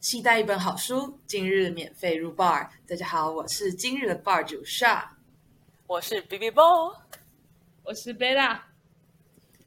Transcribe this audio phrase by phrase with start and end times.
[0.00, 2.68] 期待一本好书，今日免费入 bar。
[2.86, 5.04] 大家好，我是今日的 bar 主 Sha，
[5.86, 6.96] 我是 B B Bo，，
[7.82, 8.66] 我是贝拉。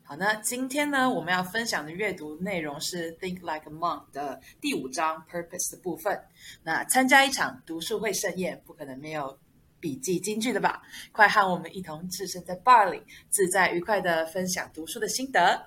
[0.04, 6.20] 好，那今天呢，我们要分享的阅读内容是《Think Like a Monk》的第五章 Purpose 的部分。
[6.64, 9.38] 那参加一场读书会盛宴，不可能没有
[9.82, 10.84] 笔记金句的吧？
[11.12, 15.66] 快和我们一同置身在 bar 里，自在愉快的分享读书的心得。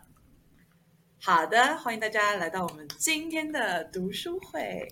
[1.20, 4.88] 好的，欢迎大家来到我们今天的读书会。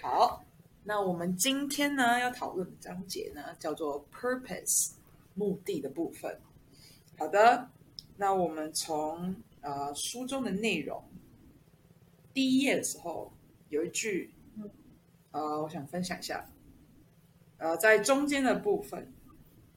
[0.00, 0.44] 好，
[0.84, 4.92] 那我们今天呢要讨论的章节呢叫做 Purpose
[5.34, 6.40] 目的的部分。
[7.18, 7.68] 好的，
[8.16, 11.02] 那我们从呃书中的内容
[12.32, 13.32] 第一页的时候
[13.70, 14.32] 有一句，
[15.32, 16.48] 呃，我想分享一下。
[17.58, 19.12] 呃，在中间的部分，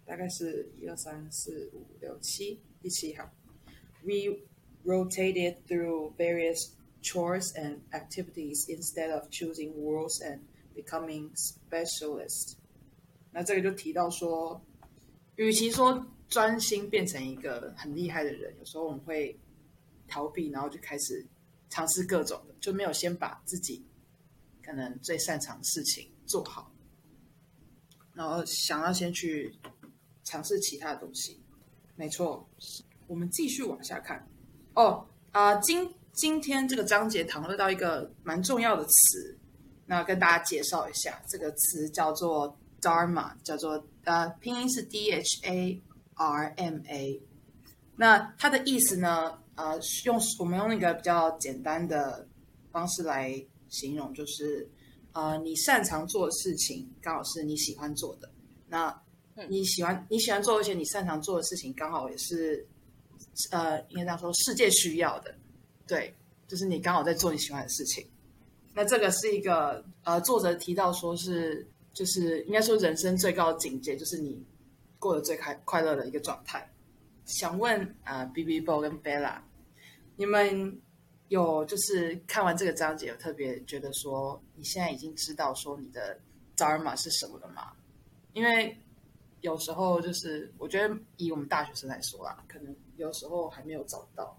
[0.05, 3.29] 大概是一二三四五六七第七行。
[4.03, 4.45] We
[4.83, 10.39] rotated through various chores and activities instead of choosing roles and
[10.75, 12.53] becoming specialist。
[13.31, 14.61] 那这个就提到说，
[15.35, 19.39] 与其说专心变成一个很厉害的人，有时候我们会
[20.07, 21.25] 逃避，然后就开始
[21.69, 23.83] 尝试各种的，就没有先把自己
[24.63, 26.70] 可能最擅长的事情做好，
[28.13, 29.53] 然后想要先去
[30.23, 31.41] 尝试其他的东西。
[31.95, 32.47] 没错，
[33.07, 34.27] 我们继续往下看。
[34.73, 39.37] 哦啊、今今天这个章节谈论到一个蛮重要的词，
[39.85, 45.81] 那跟大家介绍一下，这个词叫做 Dharma，叫做呃拼音是 D H A
[46.15, 47.21] R M A。
[47.95, 52.27] 那它的意思呢，呃，用我们用一个比较简单的
[52.71, 53.33] 方式来
[53.69, 54.69] 形容，就是
[55.13, 58.31] 呃，你擅长做的事情刚好是你喜欢做的，
[58.67, 59.01] 那
[59.49, 62.65] 你喜欢你喜欢做一些你擅长做的事情，刚好也是
[63.51, 65.33] 呃，应该这样说，世界需要的，
[65.87, 66.13] 对，
[66.47, 68.05] 就是你刚好在做你喜欢的事情。
[68.73, 74.41] 那这个是一个呃，作者提到说是，就是应该说人生最高的境界，就是你
[74.97, 76.71] 过得最开快乐的一个状态。
[77.25, 79.39] 想问啊、呃、，B B Bo 跟 Bella，
[80.15, 80.79] 你们
[81.31, 86.19] 有就是看完这个章节，有特别觉得说，你现在已经知道说你的
[86.57, 87.71] Dharma 是什么了吗？
[88.33, 88.77] 因为
[89.39, 94.37] 有时候就是我觉得以我们大学生来说啦，可能有时候还没有找到，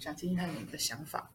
[0.00, 1.30] 想听听看你们的想法。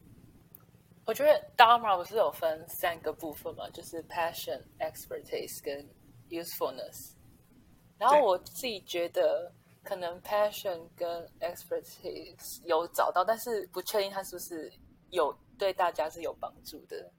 [1.05, 5.87] 我觉得 Dharma 不是有分三个部分嘛，就是 passion、expertise 跟
[6.29, 7.13] usefulness。
[7.97, 9.49] 然后我自己觉得，
[9.87, 14.69] 可能 passion 跟 expertise 有找到，但是不确定他是不是
[15.11, 17.09] 有对大家是有帮助的。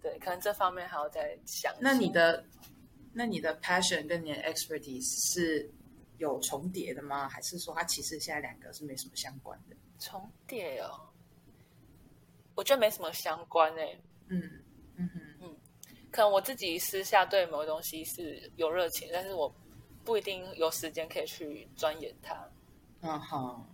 [0.00, 1.74] 对，可能这方面还要再想。
[1.78, 2.42] 那你的
[3.12, 5.70] 那你的 passion 跟你的 expertise 是
[6.16, 7.28] 有重叠的吗？
[7.28, 9.76] 还是说它其实现在两个是没什么相关的？
[9.98, 10.98] 重叠哦，
[12.54, 14.42] 我觉得没什么相关诶、嗯
[14.96, 15.08] 嗯
[15.40, 15.56] 嗯，
[16.10, 19.54] 可能我自己私下对某个东西是有热情，但是我
[20.04, 22.36] 不一定有时间可以去钻研它。
[23.02, 23.66] 嗯好。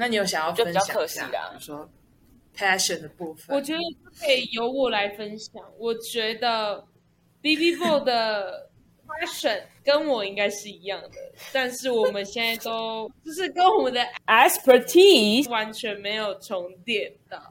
[0.00, 1.90] 那你有想要就比较分享一下，可惜啦比如说
[2.56, 3.56] passion 的部分？
[3.56, 3.80] 我觉得
[4.16, 5.60] 可以由我来分享。
[5.76, 6.86] 我觉得
[7.40, 8.70] B B Boy 的
[9.06, 11.10] passion 跟我应该是一样的，
[11.52, 17.42] 但是我们现在都就是跟我们的 expertise 完全没有重叠的，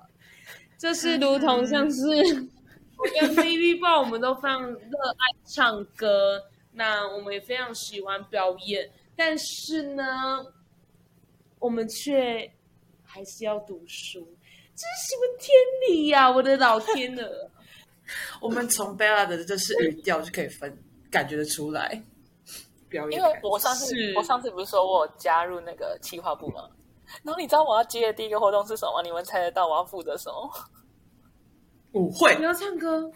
[0.77, 2.05] 就是如同像是
[2.97, 6.41] 我跟 B B Boy 我们都非常热爱唱歌，
[6.77, 10.45] 那我们也非常喜欢表演，但是呢，
[11.57, 12.49] 我们却
[13.03, 14.19] 还是要读书。
[14.75, 15.57] 这是什么天
[15.89, 17.49] 理呀、我的老天鹅！
[18.39, 20.77] 我们从 Bella 的就是语调就可以分
[21.09, 21.99] 感觉得出来，
[22.87, 23.25] 表演因。
[23.25, 26.69] 为我上次我上次不是说我加入那个企划部吗？
[27.23, 29.01] 然后你知道我要接的第一个活动是什么？
[29.01, 30.53] 你们猜得到我要负责什么？
[31.93, 33.11] 舞会你要唱歌，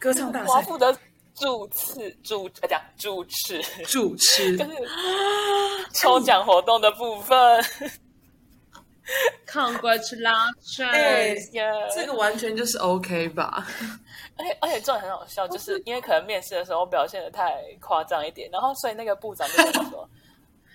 [0.00, 0.92] 歌唱大赛我要负责
[1.34, 4.70] 主持主呃讲主持，主持就是
[5.92, 7.36] 抽奖活动的部分。
[9.46, 13.66] Congratulations！、这个完全就是 OK 吧？
[14.38, 20.08] 而且而且这种很好笑，就是因为可能面试的时候表现的太夸张一点，然后所以那个部长就跟我说，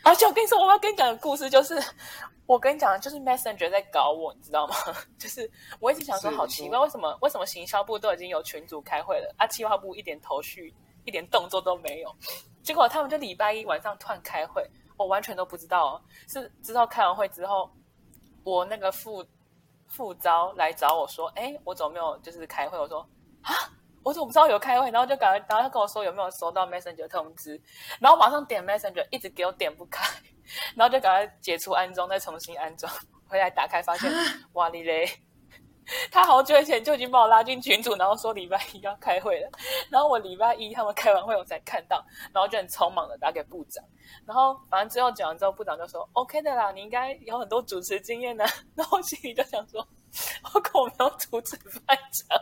[0.04, 1.78] 而且我跟你说，我要跟你讲的故事就是，
[2.46, 4.75] 我跟你讲，就是 Messenger 在搞我，你知道吗？
[5.19, 5.50] 就是
[5.80, 10.74] 我一直想说，好奇怪，为什么为什么行销部都已经有群组开会了，啊，企划部一点头绪、
[11.06, 12.16] 一点动作都没有，
[12.63, 14.68] 结果他们就礼拜一晚上突然开会，
[14.98, 17.69] 我完全都不知道哦，是知道开完会之后，
[18.44, 19.24] 我那个副
[19.88, 22.80] 副招来找我说，哎，我怎么没有就是开会？
[22.80, 23.07] 我说
[23.42, 23.54] 啊，
[24.04, 24.90] 我怎么不知道有开会？
[24.92, 27.60] 然后就赶快，然后他跟我说有没有收到 Messenger 通知，
[28.00, 30.04] 然后马上点 Messenger，一直给我点不开，
[30.75, 32.92] 然后就赶快解除安装，再重新安装，
[33.28, 34.12] 回来打开发现，
[34.54, 35.10] 哇你嘞！
[36.12, 39.50] 他好久以前就已经把我拉进群组，然后说礼拜一要开会了。
[39.90, 43.84] 然后我礼拜一他们开完会我才看到，然后就很匆忙的打给部长。
[44.24, 48.45] 然后反正最后讲完之后，部长就说 OK 的啦，你应该有很多主持经验呢。
[48.75, 49.81] 然后我心里就想说，
[50.54, 51.57] 我可没有主持
[51.88, 51.98] 班
[52.28, 52.40] 长。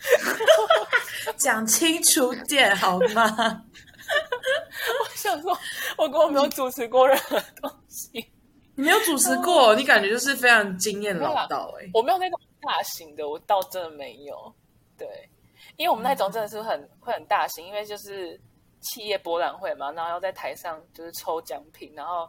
[1.36, 3.26] 讲清楚点好吗？
[5.04, 5.56] 我想说，
[5.96, 8.24] 我根本没有主持过任何东西。
[8.74, 11.88] 你没有主持过，你感觉就是非常经验老道哎。
[11.94, 14.54] 我没有那种大型的，我倒真的没有。
[14.96, 15.06] 对，
[15.76, 18.40] 因为我们那种真的是很会很大型，因为就是
[18.80, 22.28] 企业博览会嘛，然后要在台上就是抽奖品，然后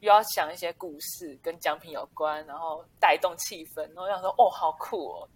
[0.00, 3.82] 又要想一些故事跟奖品有关，然后带动气氛。
[3.94, 5.28] 然后想说，哦，好酷哦！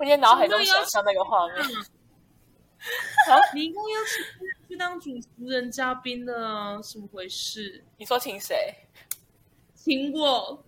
[0.00, 1.56] 我今天脑海中想象那个画面。
[3.28, 6.80] 好，你应该邀请去当主持人嘉宾的啊？
[6.80, 7.84] 怎么回事？
[7.98, 8.74] 你说请谁？
[9.74, 10.64] 请我。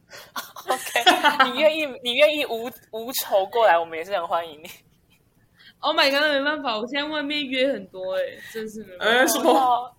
[0.67, 4.69] OK，你愿意， 你愿意无无仇过来，我们也是很欢迎你。
[5.79, 8.21] Oh my god，没办法，我现在外面约很多，哎，
[8.53, 9.33] 真是没办法。
[9.33, 9.97] 什么？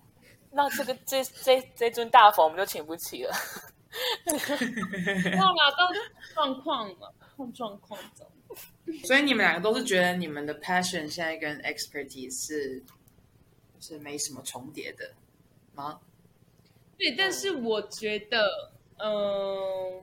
[0.52, 3.32] 那这个这这这尊大佛我们就请不起了。
[5.36, 5.90] 到了到
[6.34, 8.30] 状况了，看状况走。
[9.04, 12.82] 所以你们两个都是觉得你们的 passion 现在跟 expertise 是
[13.80, 15.12] 是没什么重叠的
[15.74, 16.00] 吗？
[16.98, 20.02] 对，但是我觉得，嗯，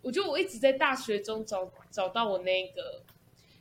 [0.00, 3.02] 我觉得我一直在大学中找找到我那个，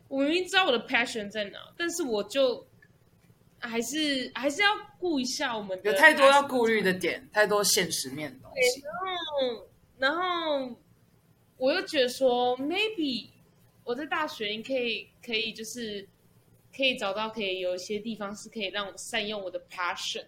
[0.08, 2.66] 我明明知道我的 passion 在哪，但是我就
[3.60, 4.68] 还是还是要
[5.00, 8.82] 顾一下我们的有太多要顾虑的点，太多现实面的东西。
[8.82, 9.68] 然后，
[9.98, 10.78] 然后
[11.58, 13.30] 我又觉得说，maybe。
[13.84, 16.08] 我在大学，你可以可以就是
[16.76, 20.26] 可以找到可以有一些地方是可以让我善用我的 passion。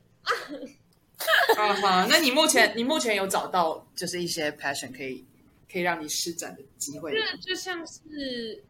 [1.55, 5.23] 啊哈，那你目前你目前有找到就是一些 passion 可以
[5.71, 7.13] 可以让你施展的机会？
[7.13, 8.63] 就就像是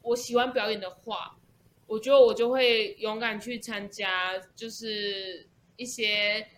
[0.00, 1.36] 我喜欢表演的话，
[1.86, 5.46] 我觉得我就会勇敢去参加，就是
[5.76, 6.48] 一些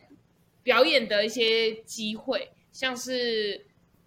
[0.63, 3.66] 表演的一些机会，像是。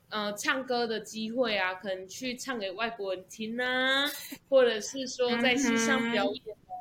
[0.10, 4.10] 呃，唱歌的机会啊，可能去唱给外国人听啊，
[4.50, 6.74] 或者是说在戏上表演啊，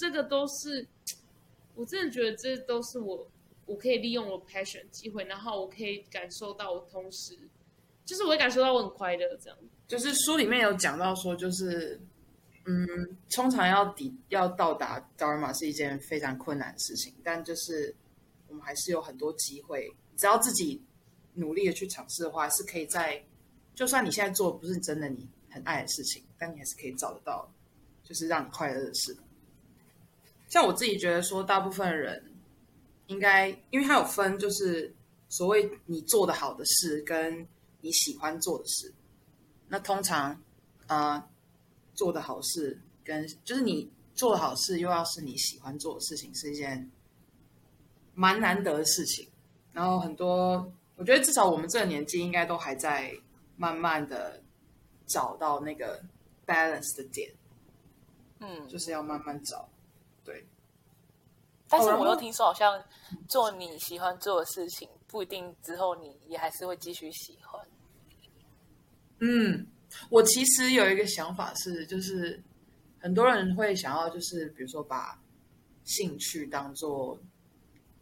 [0.00, 0.84] 这个都是
[1.76, 3.24] 我真的觉得这都是我
[3.66, 7.38] 我可以利用我 passion 机会，然后我可以感受到我同时
[8.04, 9.56] 就是我会感受到我很快乐，这样。
[9.86, 12.00] 就是书里面有讲到说，就是
[12.64, 12.84] 嗯，
[13.30, 17.94] 通常要抵要到达 Dharma 是一件非常困难的事情，但就是
[18.48, 20.82] 我们还是有很多机会，只要自己。
[21.36, 23.22] 努力的去尝试的话，是可以在
[23.74, 27.46] 就算你现在做不是真的你很爱的事情，但你还是可以找得到，
[28.02, 29.16] 就是让你快乐的事。
[30.48, 32.32] 像我自己觉得说，大部分人
[33.08, 34.94] 应该，因为他有分，就是
[35.28, 37.46] 所谓你做的好的事跟
[37.80, 38.92] 你喜欢做的事。
[39.68, 40.40] 那通常
[40.86, 41.28] 啊，
[41.94, 46.90] 做的好事跟就是你做的好事，又要是你喜欢做的事情，是一件
[48.14, 49.28] 蛮难得的事情。
[49.72, 50.72] 然后很多。
[50.96, 53.12] 我觉得至少我们这个年纪应该都还在
[53.56, 54.42] 慢慢的
[55.06, 56.02] 找到那个
[56.46, 57.30] balance 的点，
[58.40, 59.68] 嗯，就是要慢慢找，
[60.24, 60.46] 对。
[61.68, 62.82] 但是我又听说，好像
[63.28, 67.60] 做你喜欢做的事情，不一定之后你也还是会继续喜欢。
[69.18, 69.66] 嗯，
[70.08, 72.42] 我其实有一个想法是，就是
[73.00, 75.20] 很多人会想要，就是比如说把
[75.84, 77.18] 兴趣当做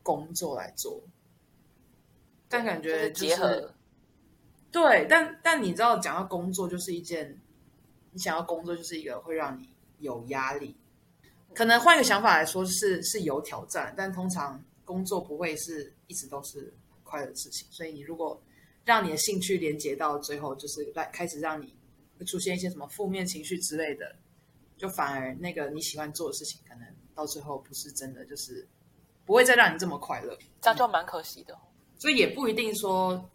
[0.02, 1.02] 工作来做。
[2.54, 3.74] 但感觉结合，
[4.70, 7.36] 对，但但你知道，讲到工作，就是一件
[8.12, 9.68] 你想要工作，就是一个会让你
[9.98, 10.76] 有压力。
[11.52, 17.66] 可能换一个想法来说，是是有挑战，但通常工作不会是一直都是快乐的事情。
[17.72, 18.40] 所以你如果
[18.84, 21.74] 让你的兴趣连接到最后，就是来开始让你
[22.20, 24.14] 会出现一些什么负面情绪之类的，
[24.76, 28.64] 就反而那个你喜欢做的事情，可能到最后不是真的，就是
[29.26, 31.58] 不会再让你这么快乐，这样就蛮可惜的。
[31.98, 33.30] 所以也不一定说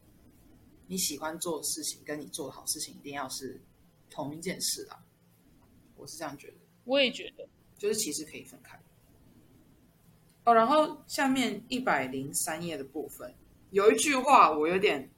[0.88, 3.62] 你喜欢做的事情跟你做的好事情一定要是
[4.10, 5.04] 同一件事啊，
[5.96, 6.54] 我是这样觉得。
[6.86, 7.48] 我也觉得，
[7.78, 8.80] 就是其实可以分开。
[10.46, 13.34] 哦，然后下面一百零三页的部分
[13.72, 15.10] 有一句话我有点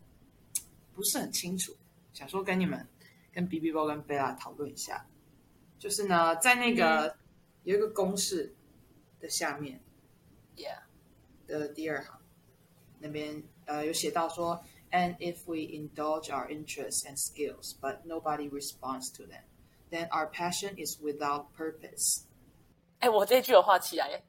[0.93, 1.75] 不是很清楚，
[2.13, 2.87] 想说跟你们
[3.31, 5.07] 跟 B B 包跟贝拉讨论一下，
[5.79, 7.15] 就是呢，在那个
[7.63, 8.53] 有一个公式
[9.19, 9.81] 的下面
[10.55, 10.81] ，Yeah
[11.47, 12.20] 的第二行。
[13.01, 19.43] 那边呃有写到说，And if we indulge our interests and skills, but nobody responds to them,
[19.89, 22.23] then our passion is without purpose。
[22.99, 24.23] 哎，我这句有画起来耶。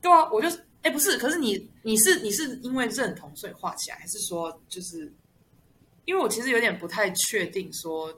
[0.00, 0.48] 对啊，我就
[0.82, 5.10] 哎，不是，可是你你是你是因为认同所以画起来，还是说就是
[6.04, 8.12] 因为我其实有点不太确定，说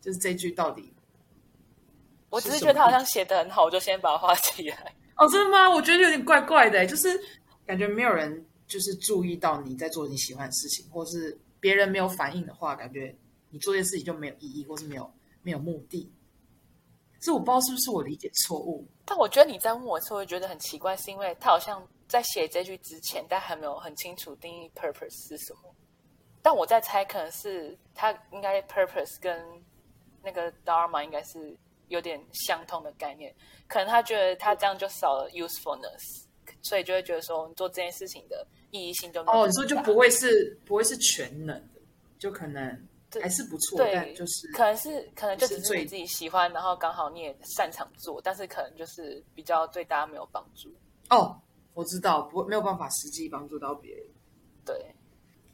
[0.00, 0.92] 就是这句到底。
[2.30, 4.94] 我只是觉得他好像写的很好，我就先把它画起来。
[5.16, 5.70] 哦，真的吗？
[5.70, 7.08] 我觉得有点怪怪的，就是
[7.66, 13.16] 感觉没有人就是注意到你在做你喜欢的事情，或是别人没有反应的话，感觉
[13.50, 15.08] 你做这件事情就没有意义，或是没有
[15.42, 16.12] 没有目的。
[17.20, 18.84] 这我不知道是不是我理解错误。
[19.04, 25.72] 但我觉得你在问我的时候，会觉得很奇怪，是因为他好像在写这句之前，但还没有很清楚定义 purpose 是什么。
[26.42, 29.40] 但我在猜，可能是他应该 purpose 跟
[30.20, 31.56] 那个 dharma 应该是。
[31.88, 33.32] 有点相通的概念，
[33.68, 36.23] 可能他觉得他这样就少了 usefulness，
[36.64, 41.80] 所以就会觉得说你做这件事情的意义性就哦，你说就不会是不会是全能的，
[42.18, 42.88] 就可能
[43.22, 50.68] 还是不错，但就是可能是可能就只是你自己喜欢，然后刚好你也擅长做，但是可能就是比较对大家没有帮助。
[51.10, 51.40] 哦，
[51.74, 54.06] 我知道，不没有办法实际帮助到别人。
[54.64, 54.94] 对，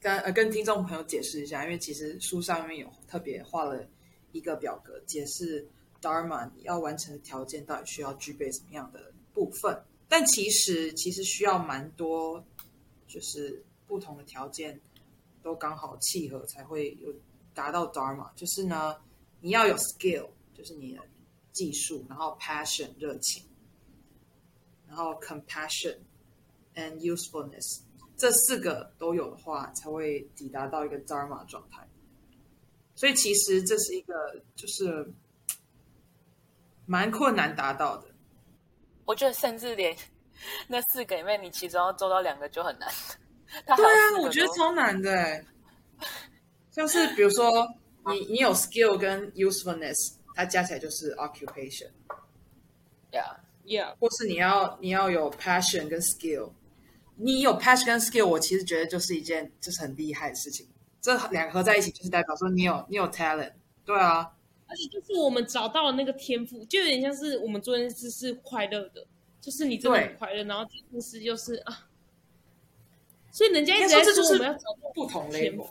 [0.01, 3.85] 跟呃跟听众朋友解释一下，因为其实书上面有特别画了
[4.33, 5.69] 一个表格解释。
[6.01, 9.79] Dharma 你要完成的条件到底需要具备什么样的部分？
[10.11, 12.45] 但其实其实需要蛮多，
[13.07, 14.81] 就是不同的条件
[15.41, 17.15] 都刚好契合才会有
[17.55, 18.29] 达到 Dharma。
[18.35, 18.97] 就是呢，
[19.41, 21.01] 你要有 skill，就是你的
[21.53, 23.45] 技术，然后 passion 热情，
[24.89, 25.99] 然后 compassion
[26.75, 27.83] and usefulness
[28.17, 31.89] 这四个都有的话，才会抵达到一个 Dharma 状态。
[32.97, 35.15] 所以其实这是一个就是。
[36.87, 38.10] 蛮困难达到的，
[39.11, 39.97] 我觉得甚至连
[40.69, 42.89] 那四个里面，你其中要做到两个就很难。
[43.67, 45.45] 对啊，我觉得超难的。
[46.71, 47.67] 像是比如说，
[48.07, 51.91] 你你有 skill 跟 usefulness，它加起来就是 occupation。
[53.11, 53.97] Yeah，yeah。
[53.99, 56.53] 或是你要你要有 passion 跟 skill，
[57.17, 60.69] 你有 passion 跟 skill，我其实觉得就是一件就是很厉害的事情。
[61.01, 63.55] 这两个合在一起，就是代表说你有你有 talent。
[63.85, 64.31] 对啊。
[64.71, 69.05] 而且就是我们找到了那个天赋，就有点像是我们做这件事是快乐的，
[69.41, 71.89] 就是你真的很快乐，然后这件事就是啊，
[73.33, 75.67] 所以人家一直在说我们要找到不同 level，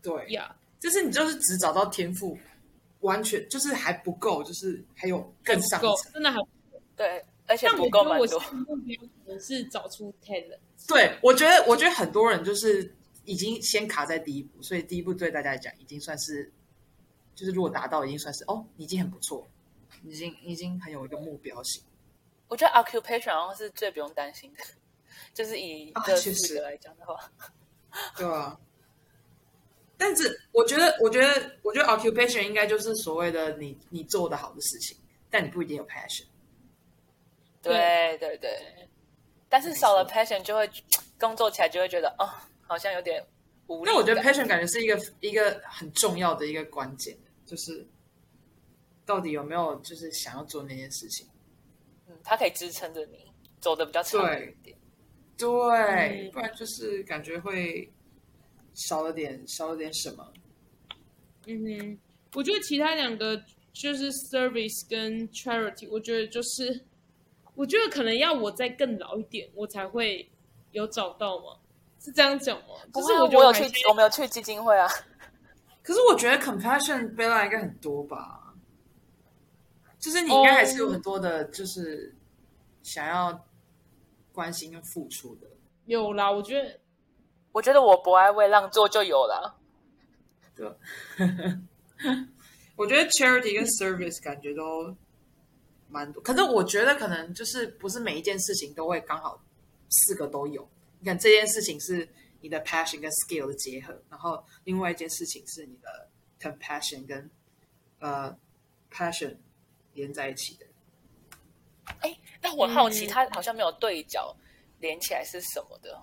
[0.00, 2.38] 对呀，就是你就是只找到天赋，
[3.00, 6.40] 完全就是还不够，就是还有更上层，真的还
[6.96, 8.40] 对，而且不够蛮多。
[8.52, 10.56] 目标可能是找出 talent，
[10.86, 12.94] 对我觉得，我觉得很多人就是
[13.24, 16.52] 已经先卡在第一步，所以第一步对大家来讲已经算是。
[17.34, 19.46] 就是如果达到，已经算是哦，你已经很不错，
[20.02, 21.82] 已经已经很有一个目标性。
[22.48, 24.62] 我觉得 occupation 好像是最不用担心的，
[25.32, 27.30] 就是以这四个来讲的话，
[28.16, 28.58] 对啊。
[29.96, 34.96] 但是我觉得，我觉得，我觉得 occupation 应该就是所谓的你你做的好的事情，
[35.30, 36.26] 但你不一定有 passion。
[37.62, 38.88] 对对对，
[39.48, 40.68] 但是少了 passion 就会
[41.18, 42.28] 工作起来就会觉得哦，
[42.66, 43.24] 好像有点
[43.68, 43.90] 无力。
[43.90, 47.16] 那我觉得 passion 感觉是一个一个很重要的一个关键。
[47.46, 47.86] 就是
[49.04, 51.26] 到底有没有就是想要做那件事情？
[52.08, 54.76] 嗯，它可以支撑着你走的比较长远一点。
[55.36, 57.92] 对，不然就是感觉会
[58.74, 60.32] 少了点，少了点什么。
[61.46, 61.98] 嗯哼，
[62.34, 66.84] 我觉得其他两个就是 service 跟 charity，我觉得就是
[67.54, 70.30] 我觉得可能要我再更老一点，我才会
[70.72, 71.58] 有找到吗？
[72.00, 72.74] 是这样讲吗？
[72.92, 74.88] 不是我我有去，我没有去基金会啊。
[75.84, 78.54] 可是我觉得 compassion 背来应该很多吧，
[79.98, 82.14] 就是你应该还是有很多的，就是
[82.82, 83.46] 想要
[84.32, 85.46] 关心跟付出的。
[85.84, 86.80] 有啦，我觉得，
[87.52, 89.58] 我觉得我不爱为让做就有了。
[90.56, 90.66] 对，
[92.76, 94.96] 我觉得 charity 跟 service 感觉都
[95.90, 99.38] 蛮多，可是我觉得可能就是不是每一件事情都会刚好
[99.90, 100.66] 四个都有。
[101.00, 102.08] 你看这件事情是。
[102.44, 107.30] 你的 passion 跟 skill 的结合，然后另外一件事情是你的 compassion 跟
[108.00, 108.36] 呃
[108.92, 109.34] passion
[109.94, 110.66] 连在一起的。
[112.00, 114.36] 哎，那我好奇，它好像没有对角
[114.78, 115.98] 连起来是什么的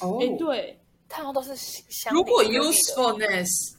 [0.00, 0.18] 哦？
[0.18, 2.14] 哎，对，它好像都是相。
[2.14, 3.74] 如果 usefulness，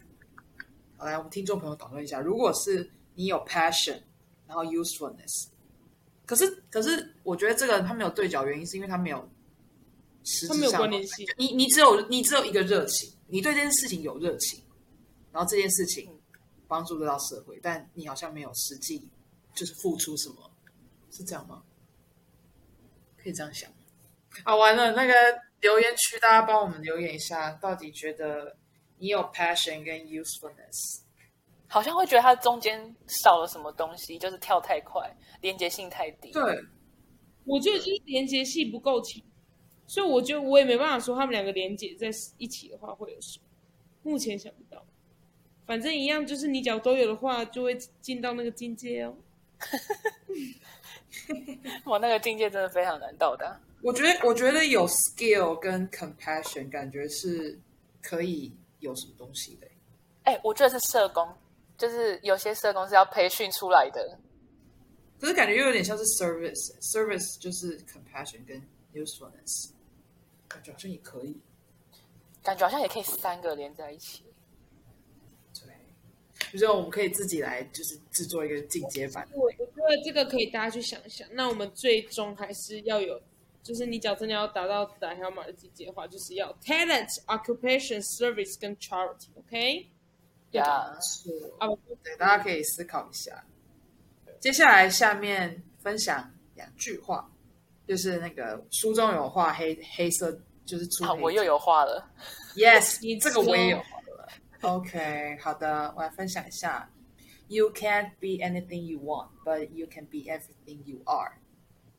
[0.97, 3.99] 好来，我们听众朋友讨论一下，如果是你有 passion，
[4.45, 5.47] 然后 usefulness，
[6.27, 9.27] 可是可是我觉得这个它没有对角，原因是因为它没有。
[10.47, 11.25] 他没有关联性。
[11.37, 14.63] 你你只有你只有一个热情，你对这件事情有热情，
[15.31, 16.09] 然后这件事情
[16.67, 19.09] 帮助得到社会，但你好像没有实际
[19.53, 20.51] 就是付出什么，
[21.11, 21.63] 是这样吗？
[23.17, 23.71] 可以这样想。
[24.43, 25.13] 啊，完了，那个
[25.61, 28.55] 留言区大家帮我们留言一下，到底觉得
[28.97, 31.01] 你有 passion 跟 usefulness，
[31.67, 36.31] 好像会觉得它中间少了什么东西，就是跳太快，连接性太低。
[36.31, 36.41] 对。
[37.45, 39.21] 我觉得就是连接性不够强，
[39.85, 44.83] 所以我觉得我也没办法说他们两个连接在一起的话会有什么，目前想不到。
[45.65, 49.15] 反正一样，就是你只要都有的话，就会进到那个境界哦。
[51.85, 53.57] 我，那个境界真的非常难到达。
[53.81, 57.57] 我觉得，我觉得有 skill 跟 compassion，感觉是
[58.01, 59.67] 可以有什么东西的。
[60.23, 61.25] 哎，我觉得是社工，
[61.77, 64.19] 就是有些社工是要培训出来的。
[65.19, 68.61] 可是感觉又有点像是 service，service 就是 compassion 跟
[68.93, 69.71] usefulness，
[70.47, 71.39] 感觉好像也可以，
[72.41, 74.23] 感觉好像也可以三个连在一起。
[75.53, 75.73] 对，
[76.51, 79.27] 就是我们可以自己来，就是制作一个进阶版。
[79.33, 81.27] 我我觉得这个可以大家去想一想。
[81.33, 83.21] 那我们最终还是要有，
[83.63, 89.89] 就是你只要真的要达到达小马的进阶的话，就是要 talent、occupation、service 跟 charity，OK？
[90.51, 91.67] 对啊，是啊，
[92.03, 93.43] 对，大家可以思考一下。
[94.39, 97.31] 接下来，下面分享两句话，
[97.87, 100.31] 就是那个书中有画黑黑色，
[100.65, 101.05] 就是出。
[101.05, 102.05] 啊，我又有画了。
[102.55, 104.27] Yes， 你这个我也有画了。
[104.61, 106.89] OK，好的，我来分享一下。
[107.47, 111.37] You can't be anything you want, but you can be everything you are。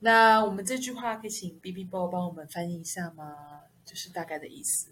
[0.00, 3.36] 那我们这句话可以请 B B 波帮我们翻译一下吗？
[3.84, 4.90] 就是大概的意思。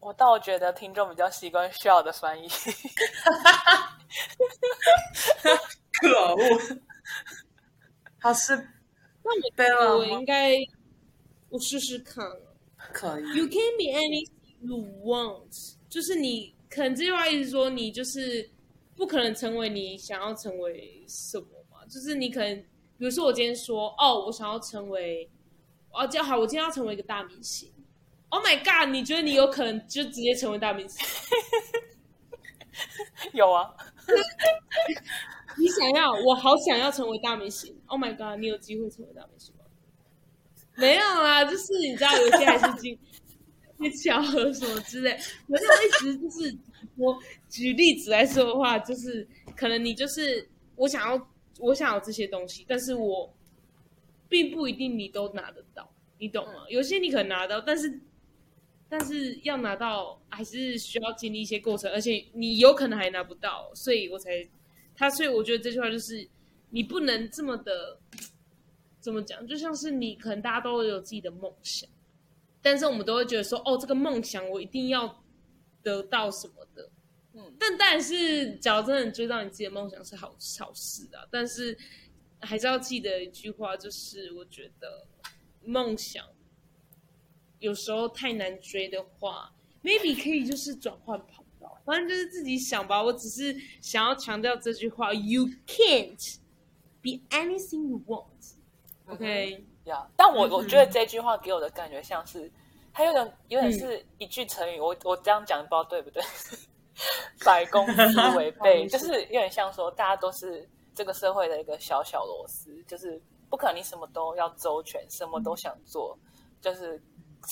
[0.00, 2.48] 我倒觉得听众比较习惯需要的翻译。
[6.00, 6.78] 可恶。
[8.20, 8.56] 他是，
[9.56, 10.56] 那我我应该
[11.48, 12.24] 我试试看。
[12.92, 13.24] 可以。
[13.36, 14.30] You can be anything
[14.60, 18.48] you want，就是你可能这句话意思说你就是
[18.96, 21.84] 不可能成为你想要成为什么嘛？
[21.86, 22.56] 就是你可能，
[22.96, 25.28] 比如说我今天说哦，我想要成为，
[25.90, 27.70] 哦，叫好，我今天要成为一个大明星。
[28.30, 28.90] Oh my god！
[28.90, 31.04] 你觉得你有可能就直接成为大明星？
[33.32, 33.74] 有啊。
[35.58, 37.74] 你想要，我好想要成为大明星。
[37.86, 38.38] Oh my god！
[38.38, 39.64] 你有机会成为大明星吗？
[40.76, 42.96] 没有啦，就是你知道，有些还是经
[43.80, 45.18] 一些巧合什么之类。
[45.48, 46.56] 我一直就是，
[46.96, 51.28] 我举例子来说的话，就是可能你就是我想要，
[51.58, 53.34] 我想要这些东西，但是我
[54.28, 56.64] 并不一定你都拿得到，你懂吗？
[56.68, 58.00] 有些你可能拿到，但是
[58.88, 64.30] 但是要拿到还是需要经历一些过程，而且你有可能还拿不到，所以我才。
[64.98, 66.28] 他所以我觉得这句话就是，
[66.70, 68.00] 你不能这么的，
[68.98, 69.46] 怎么讲？
[69.46, 71.88] 就像是你可能大家都有自己的梦想，
[72.60, 75.22] 但是我们都会觉得说，哦，这个梦想我一定要
[75.84, 76.90] 得到什么的，
[77.34, 77.54] 嗯。
[77.60, 81.24] 但但是，只要真的追到你自己的梦想是好好事啊。
[81.30, 81.78] 但是
[82.40, 85.06] 还是要记得一句话，就是我觉得
[85.62, 86.26] 梦想
[87.60, 91.44] 有时候太难追的话，maybe 可以就是转换跑。
[91.84, 96.36] 反正就是自己想吧，我只是想要强调这句话：You can't
[97.00, 98.26] be anything you want.
[99.06, 102.52] OK，呀，但我我觉得这句话给我的感觉像是，
[102.92, 104.78] 它有点有点是一句成语。
[104.78, 106.22] 我我这样讲不知道对不对？
[107.42, 113.18] 百公 司为备，就是有点像说，大家都是这个社会的一个小小螺丝，就是
[113.48, 116.18] 不可能你什么都要周全，什么都想做，
[116.60, 117.02] 就是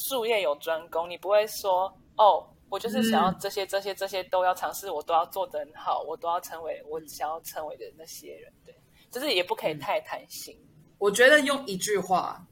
[0.08, 2.46] 术业有专攻，你不会说哦。
[2.68, 8.52] 我就是想要这些、这些、这些都要尝试，我都要做得很好，我都要成为我想要成为的那些人。
[8.64, 8.74] 对，
[9.10, 10.58] 就是也不可以太贪心。
[10.98, 12.44] 我觉得用一句话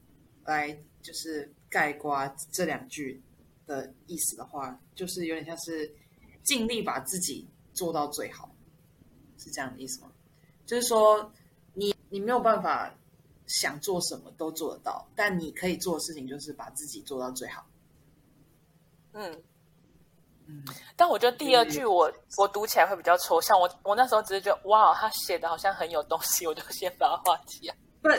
[0.45, 3.21] 来就是概括这两句
[3.67, 5.93] 的意思的话，就是有点像是
[6.43, 8.49] 尽力把自己做到最好，
[9.37, 10.11] 是这样的意思吗？
[10.65, 11.29] 就是说，
[11.73, 12.95] 你你没有办法
[13.47, 17.67] 想做什么都做得到，但你可以做的事情就是把自己做到最好。
[19.11, 19.43] 嗯。
[20.95, 23.59] 但我觉得第二句我我读起来会比较抽象。
[23.59, 27.75] 我我那时候只是觉得哇，他写的好像很有东西，我就先把它画起来。
[28.01, 28.09] 不，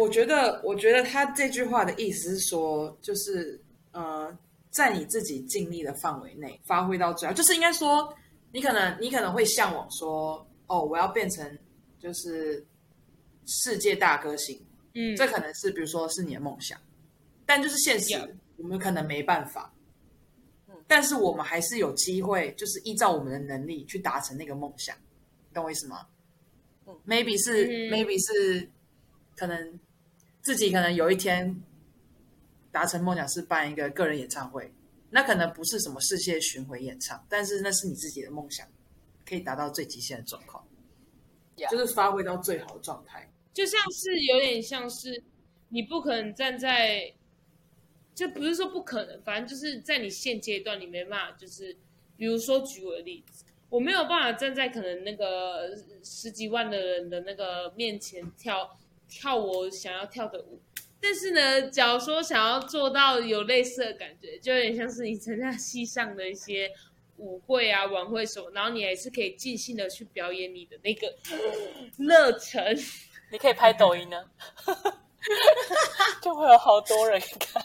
[0.00, 3.62] 我觉得我觉得他这句话的意思是说，就是
[3.92, 4.36] 呃，
[4.70, 7.34] 在你自己尽力的范围内发挥到最好。
[7.34, 8.12] 就是应该说，
[8.52, 11.58] 你可能你可能会向往说，哦，我要变成
[12.00, 12.66] 就是
[13.46, 14.58] 世界大歌星。
[14.94, 16.80] 嗯，这可能是比如说是你的梦想，
[17.44, 19.70] 但就是现实，我们可能没办法。
[20.88, 24.96] 但是我们还是有机会，就是依照我们的能力去达成那个梦想，
[25.52, 26.06] 懂我意思吗？
[26.86, 28.70] 嗯，maybe 是 maybe 是
[29.34, 29.80] 可能
[30.42, 31.60] 自己可能有一天
[32.70, 34.72] 达成梦想是办一个个人演唱会，
[35.10, 38.66] 那可能不是什么世界巡回演唱，但是那是你自己的梦想，
[39.28, 40.64] 可以达到最极限的状况，
[41.68, 45.20] 就是发挥到最好的状态，就像是有点像是
[45.68, 47.12] 你不可能站在。
[48.16, 51.76] 就不是说不可能，反正就是在你现阶段你没办法，就是
[52.16, 60.58] 比如说举我的例子，我没有办法站在可能那个十几万的人的那个面前跳跳我想要跳的舞，
[60.98, 66.72] 但是呢，假如说想要做到有类似的感觉，就有点像是你参加戏上的一些
[67.18, 71.14] 舞会啊、晚会什么，然后你还是可以尽兴的去表演你的那个
[72.02, 72.74] 热忱。
[73.30, 74.24] 你可以拍抖音呢，
[76.22, 77.62] 就会有好多人看。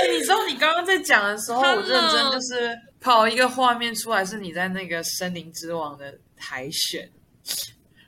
[0.00, 7.10] 哎、你知道你刚刚在讲的时候，我认真就是跑一个画面出来，是你在那个《森林之王》的海选，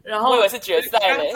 [0.02, 1.32] 然后我以为是决赛嘞。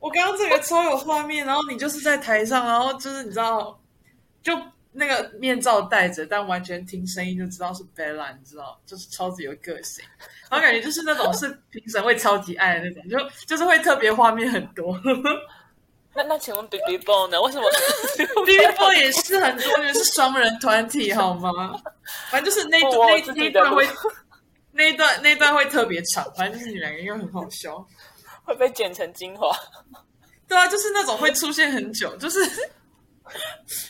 [0.00, 3.80] 我刚刚这个超有画面，然后你就是在台上，然后就是你知道，
[4.42, 4.52] 就
[4.90, 10.04] 那个面罩戴着，但完全听声音就知道是 Bella，你知道，就是超级有个性，
[10.50, 14.98] 然后感觉就是那种是评审会超级爱的那种，就就是会特别画面很多。
[16.14, 17.40] 那那请问 B B Bone 呢？
[17.40, 17.64] 为什么
[18.16, 21.50] B B Boy 也是很多人是双人团体， 好吗？
[22.30, 23.86] 反正就是那那那一段会
[24.72, 27.86] 那一段那一段会特别长，反正就是你两个又很好笑。
[28.44, 29.50] 会被剪成精华？
[30.48, 32.40] 对啊，就是那种会出现很久，就是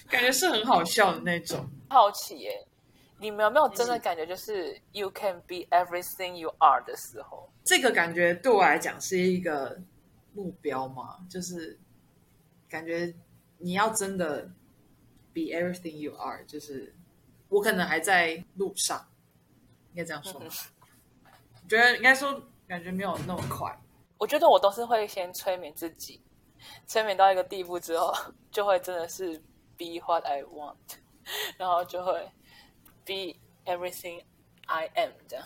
[0.08, 1.66] 感觉是很好笑的那种。
[1.88, 2.66] 好奇耶，
[3.18, 7.50] 你们有没有真的感觉就是 you can be everything you are 的时候？
[7.64, 9.80] 这个感觉对我来讲是一个
[10.35, 11.78] 目标嘛，就是
[12.72, 13.14] 感觉
[13.58, 14.42] 你要真的
[15.35, 16.94] be everything you are，就是
[17.50, 19.06] 我可能还在路上，
[19.92, 20.46] 应该这样说吗？
[21.62, 23.78] 我觉得应该说感觉没有那么快。
[24.16, 26.22] 我觉得我都是会先催眠自己，
[26.87, 28.11] 催眠到一个地步之后，
[28.50, 29.38] 就会真的是
[29.76, 30.76] be what I want，
[31.58, 32.26] 然后就会
[33.04, 34.24] be everything
[34.64, 35.44] I am 这样。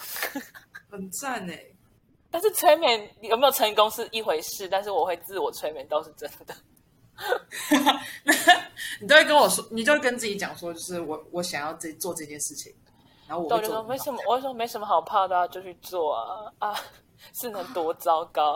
[0.89, 1.65] 很赞哎！
[2.31, 6.55] 但是催眠有没有成功是一回事，但是我会自我催眠倒是真的。
[9.01, 12.75] 你都会跟我说，你就会跟自己讲说，就是我我想要这做这件事情，
[13.27, 16.75] 然后我就说没什么，我会说没什么好怕的、啊，就去做啊啊，
[17.33, 18.55] 是能多糟糕？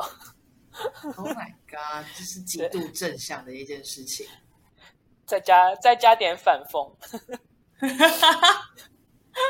[1.17, 4.25] Oh my god，这是极度正向的一件事情。
[5.27, 6.93] 再加再加点反讽，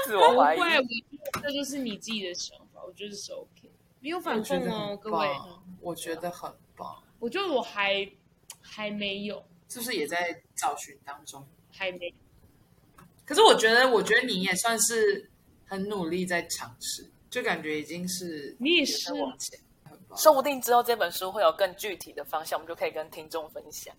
[0.06, 0.58] 自我怀疑。
[0.58, 0.88] 不会，我觉
[1.32, 3.70] 得这就是你自己的想法，我觉得是 OK，
[4.00, 5.26] 没有反我觉得讽哦，很各位。
[5.26, 8.10] 棒，我觉得很棒，我觉得我还
[8.60, 11.46] 还没有，是不是也在找寻当中？
[11.72, 12.12] 还没
[13.24, 15.30] 可是我觉得，我觉得你也算是
[15.64, 19.58] 很努力在尝试，就感觉已经是你也是往前，
[20.16, 23.94] 说不定之后这本书会有更具体的方向，我们就可以跟听众分享。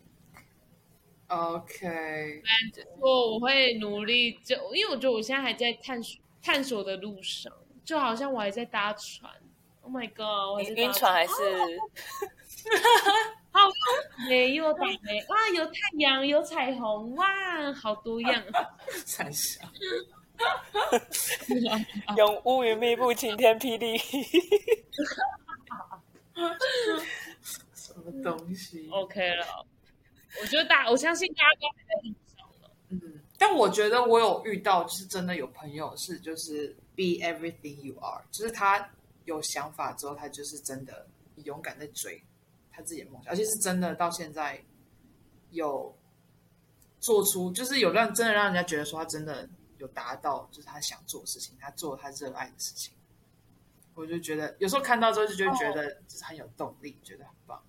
[1.27, 2.43] OK，
[2.99, 7.51] 我我会努力，就因为我觉得我现在还在探索探索的路上，
[7.85, 9.31] 就好像我还在搭船。
[9.79, 10.51] Oh my god！
[10.51, 11.31] 我还你晕船还是？
[13.51, 13.59] 好
[14.29, 17.25] 美又倒霉哇，有太阳，有彩虹哇，
[17.73, 18.43] 好多样。
[19.05, 19.61] 三小，
[22.15, 23.97] 用乌云密布，晴天霹雳。
[27.75, 29.45] 什么东西？OK 了，
[30.41, 32.71] 我觉得大，我相信大家都还在路上了。
[32.89, 38.89] 嗯，但我觉得我有遇到，就是真的有朋友是就是 be everything you are，就是他
[39.25, 41.05] 有想法之后，他就是真的
[41.43, 42.23] 勇敢在追
[42.71, 44.63] 他自己的梦想，而且是真的到现在
[45.51, 45.95] 有
[46.99, 52.93] 做出，就是有让真的让人家觉得说他真的有达到，就是他想做的事情，他做他热爱的事情。
[53.93, 57.61] 我就觉得有时候看到之后就就觉得就是很有动力，觉得很棒。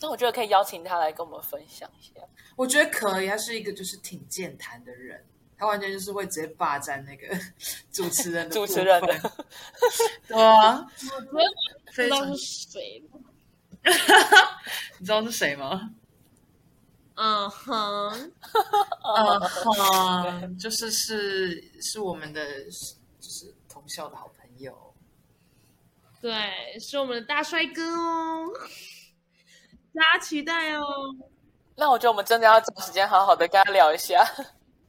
[0.00, 2.20] 那我觉得可以邀请他来跟我们分享一下。
[2.56, 5.24] 我觉得可以，他是一个就是挺健谈的人，
[5.56, 7.26] 他完全就是会直接霸占那个
[7.92, 9.32] 主持人的 主持人的
[10.28, 13.11] 对啊，我觉得不非常知道是谁了。
[14.98, 15.90] 你知道是谁吗？
[17.14, 18.32] 嗯哼，
[19.04, 22.64] 嗯哼，就是是是我们的
[23.20, 24.94] 就是同校的好朋友，
[26.20, 26.32] 对，
[26.80, 28.48] 是我们的大帅哥哦，
[29.94, 30.86] 大家期待哦。
[31.76, 34.24] 那我觉得我们真的要找时间好好的跟他聊一下。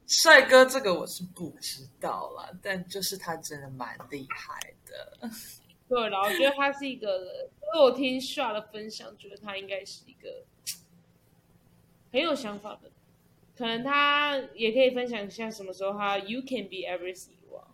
[0.06, 5.28] 帅哥这个我是不知道啦，但就是他真的蛮厉害的。
[5.88, 7.08] 对了，我觉得他是一个，
[7.66, 10.44] 因为我听 Sha 的分享，觉得他应该是一个
[12.12, 12.90] 很有想法的，
[13.56, 17.66] 可能他也可以分享一下什么时候他 You can be everything you are。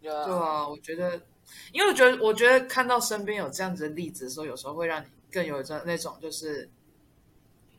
[0.00, 1.20] 对对啊，我觉得，
[1.72, 6.68] 因为我觉得，我觉得看到身边有这样子的例子的时候，有时候会让你更有这那种就是，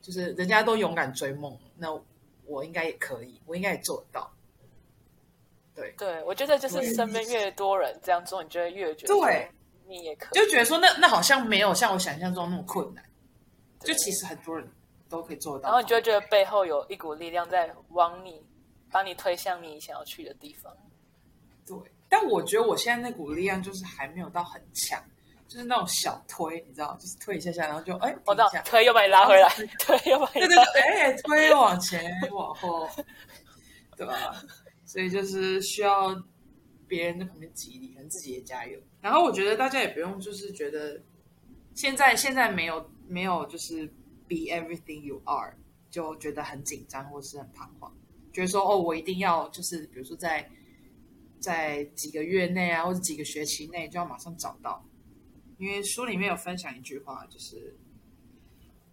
[0.01, 1.87] 就是人家都勇敢追梦，那
[2.45, 4.31] 我应该也可以，我应该也做得到。
[5.75, 9.51] 对，对，我觉得就是身边越多人这样做，你就会越觉得对
[9.88, 10.39] 你也可以。
[10.39, 13.04] 就觉得说那那好像没有像我想象中那么困难，
[13.80, 14.67] 就其实很多人
[15.10, 15.69] 都可以做到。
[15.69, 18.41] 然后你就会觉得背后有一股力量在往你，
[18.91, 20.76] 把你推向你想要去的地方。
[21.65, 25.04] 对，但我觉得我现在那股力量就是还没有到很强，
[25.48, 32.88] 就是那种小推，你知道，就是推一下下，然后就哎，我知道停一下，推又把你拉回来， 推又把你对对拉对，哎，推往前往后，
[33.98, 34.36] 对吧？
[34.86, 36.15] 所以就是需要
[36.88, 38.80] 别人在旁边激励，可能自己也加油。
[39.02, 41.02] 然后我觉得大家也不用就是觉得
[41.74, 43.88] 现在现在没有没有就是
[44.28, 45.56] be everything you are，
[45.89, 47.91] 就觉得很紧张或是很彷徨，
[48.34, 50.50] 觉得说哦，我一定要就是比如说在
[51.39, 54.86] 在几个月内啊，或者几个学期内就要马上找到。
[55.58, 57.78] 因为书里面有分享一句话，就是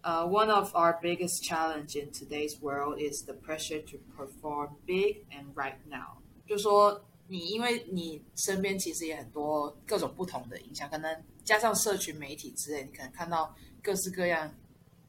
[0.03, 4.77] 呃、o n e of our biggest challenge in today's world is the pressure to perform
[4.87, 6.23] big and right now。
[6.47, 14.55] 就说你因为你身边其实也很多各种不同的影响，可能加上社群媒体之类，你可能看到各式各样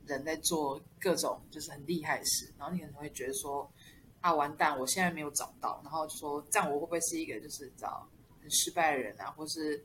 [0.07, 3.69] 人在做各种就是很厉害的事，然后你可能会觉得说
[4.21, 8.07] 啊完蛋，我现在没有找到，然后就说这样我会不会是一个就是找
[8.41, 9.83] 很失败的人啊，或是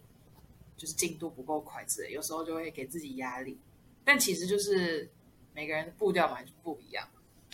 [0.76, 3.58] 就是进度不够快之类，有时候就会给自己压力。
[4.04, 5.10] 但其实就是
[5.52, 7.04] 每个人的步调本来就不一样，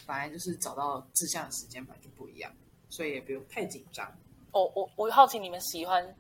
[0.05, 2.55] 反而就是找到志向的时间本来就不一样，
[2.91, 4.15] 所以也不用太紧张。
[4.55, 6.17] 我我我好奇你们喜欢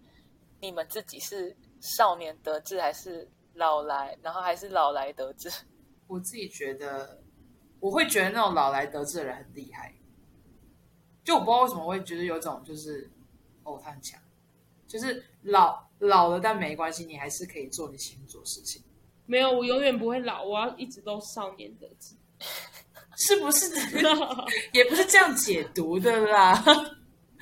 [0.60, 5.50] 你们自己是少年得志还是老来，然后还是老来得志？
[6.08, 7.22] 我自己觉得，
[7.80, 9.94] 我会觉得那种老来得志的人很厉害。
[11.22, 13.10] 就我不知道为什么会觉得有种就是，
[13.62, 14.20] 哦，他很强，
[14.86, 18.82] 就是老老了但没关系，你还是可以做你喜欢做的事情，
[19.24, 22.14] 没有，我永远不会老，我要一直都少年得志。
[23.16, 23.68] 是不是？
[24.74, 26.62] 也不是这样解读的啦。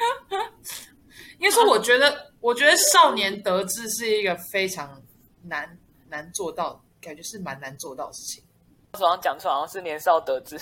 [1.38, 5.02] 应该说，我觉得，我觉得少年得志是一个非常
[5.42, 8.44] 难难做到，感觉是蛮难做到的事情。
[8.92, 10.60] 我手上讲出来好像是年少得志，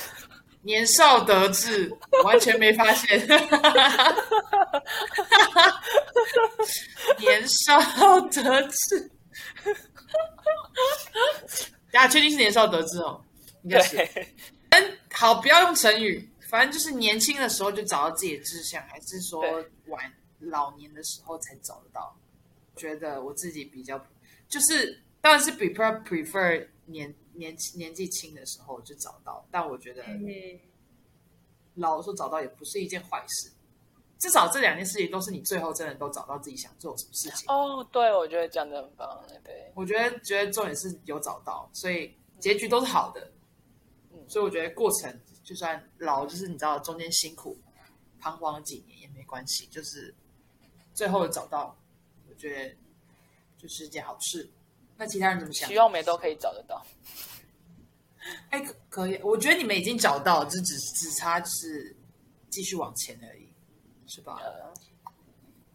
[0.62, 1.92] 年少得志，
[2.24, 3.18] 完全没发现。
[7.18, 7.80] 年少
[8.20, 9.10] 得志，
[11.90, 13.20] 大家确定是年少得志哦？
[13.64, 13.96] 应该是。
[14.70, 22.14] 嗯，好，不要用成语，反正就是年轻的时候就找到自己的志向，还是说对晚老年的时候才找得到？
[22.76, 24.04] 觉得我自己比较，
[24.48, 30.58] 就是当然是 prefer prefer 年年年纪轻的时候就找到，但我觉得嗯，
[31.74, 33.50] 老的时候找到也不是一件坏事，
[34.18, 37.46] 至少这两件事情都是你最后真的都找到自己想做什么事情。
[37.48, 43.20] 哦，对，我觉得讲的很棒，对，我觉得觉得重点是有找到，所以结局都是好的。
[44.12, 47.58] 嗯所以我觉得过程就算老，就是你知道中间辛苦
[48.20, 50.14] 彷徨几年也没关系，就是
[50.94, 51.76] 最后找到，
[52.28, 52.76] 我觉得
[53.58, 54.48] 就是一件好事。
[54.96, 55.76] 那其他人怎么想希？
[55.76, 56.86] 望我们都可以找得到。
[58.50, 61.96] 哎，可可以，我觉得你们已经找到，就只只差是
[62.48, 63.48] 继续往前而已，
[64.06, 64.38] 是吧？
[64.40, 64.72] 呃，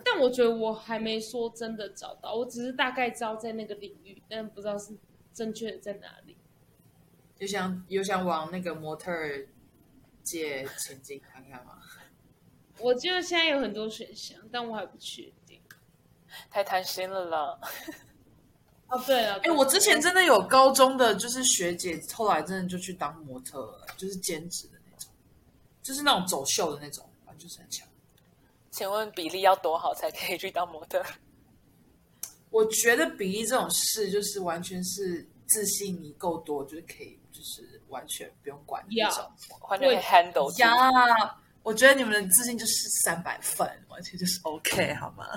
[0.05, 4.95] 但我觉得我还没说真的找到，我只是大概知道在那个领域，但不知道是
[5.33, 6.37] 正确的在哪里。
[7.37, 9.45] 就想有想往那个模特儿
[10.25, 11.79] 界前进看看吗？
[12.79, 15.61] 我觉得现在有很多选项，但我还不确定。
[16.51, 17.57] 太贪心了啦。
[18.89, 25.09] 哦，对了，哎，我之前真的有高中的就是学姐，后来真的就去当模特了，就是兼职的那种，
[25.81, 27.87] 就是那种走秀的那种，反正就是很强。
[28.69, 31.01] 请问比例要多好才可以去当模特？
[32.51, 39.29] 我觉得比例这种事，就是完全是自信你够多，就是可以，就是完全不用管那种。
[39.69, 45.27] 完全可以 handle 住呀，我觉得你们的自信就是三百分，完全就是 OK 好吗？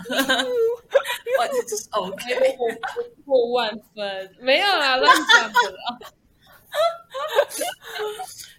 [1.39, 2.57] 完全就是 OK。
[2.59, 2.69] 我
[3.25, 5.99] 过万分，没有啦，乱讲的啦。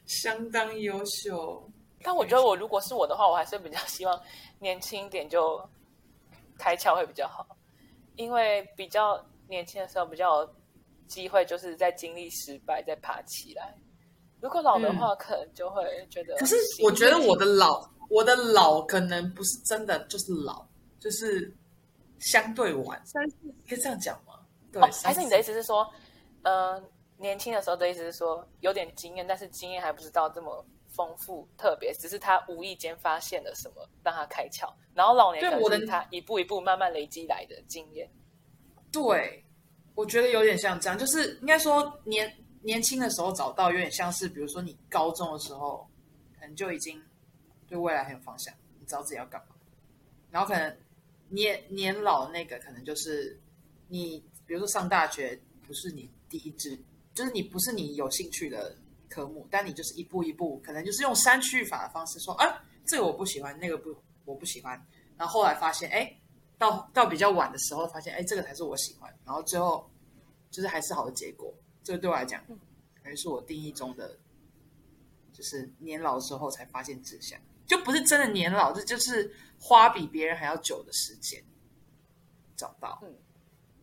[0.05, 1.71] 相当优秀。
[2.01, 4.21] 但我觉得我如果是我的话，我还是比较希望
[4.59, 5.61] 年轻一点就
[6.57, 7.45] 开窍会比较好，
[8.15, 10.55] 因为比较年轻的时候比较有
[11.09, 13.75] 机会，就是在经历失败再爬起来。
[14.39, 16.33] 如果老的话，可能就会觉得。
[16.37, 20.65] 可是我觉得我的老，我的老可能不是真的就是老，
[20.97, 21.53] 就是
[22.19, 23.35] 相对晚，三四
[23.67, 24.39] 可以这样讲吗？
[24.71, 25.51] 对，哦，还是你的意思？
[25.51, 25.85] 是说，
[26.43, 26.81] 呃，
[27.17, 38.09] 年轻的时候的意思是说有点经验，但是经验还不知道这么丰富特别，只是他无意间发现了什么让他开窍，然后老年可对我的能是他一步一步慢慢累积来的经验。
[38.91, 39.43] 对，
[39.99, 45.85] 我觉得有点像这样，就是应该说年年轻的时候找到，有点像是比如说你高中的时候，
[46.39, 47.03] 可能就已经
[47.67, 49.55] 对未来很有方向，你知道自己要干嘛。
[50.31, 50.73] 然后可能
[51.27, 53.37] 年年老那个，可能就是
[53.89, 56.79] 你，比如说上大学不是你第一志，
[57.13, 58.73] 就是你不是你有兴趣的
[59.09, 64.81] 科目，但你就是一步一步，可能就是用删去法的方式说，啊，这个我不喜欢，那个不我不喜欢，
[65.17, 66.09] 然后后来发现，哎，
[66.59, 69.89] 到到比较晚的时候，发现，哎，这个才是我喜欢，然后最后
[70.51, 71.51] 就是还是好的结果。
[71.83, 72.45] 这个对我来讲，
[73.01, 74.15] 感觉是我定义中的，
[75.33, 81.43] 就是年老之后才发现志向，就不是真的年老，这就是花比别人还要久的时间
[82.55, 82.99] 找到。
[83.01, 83.15] 嗯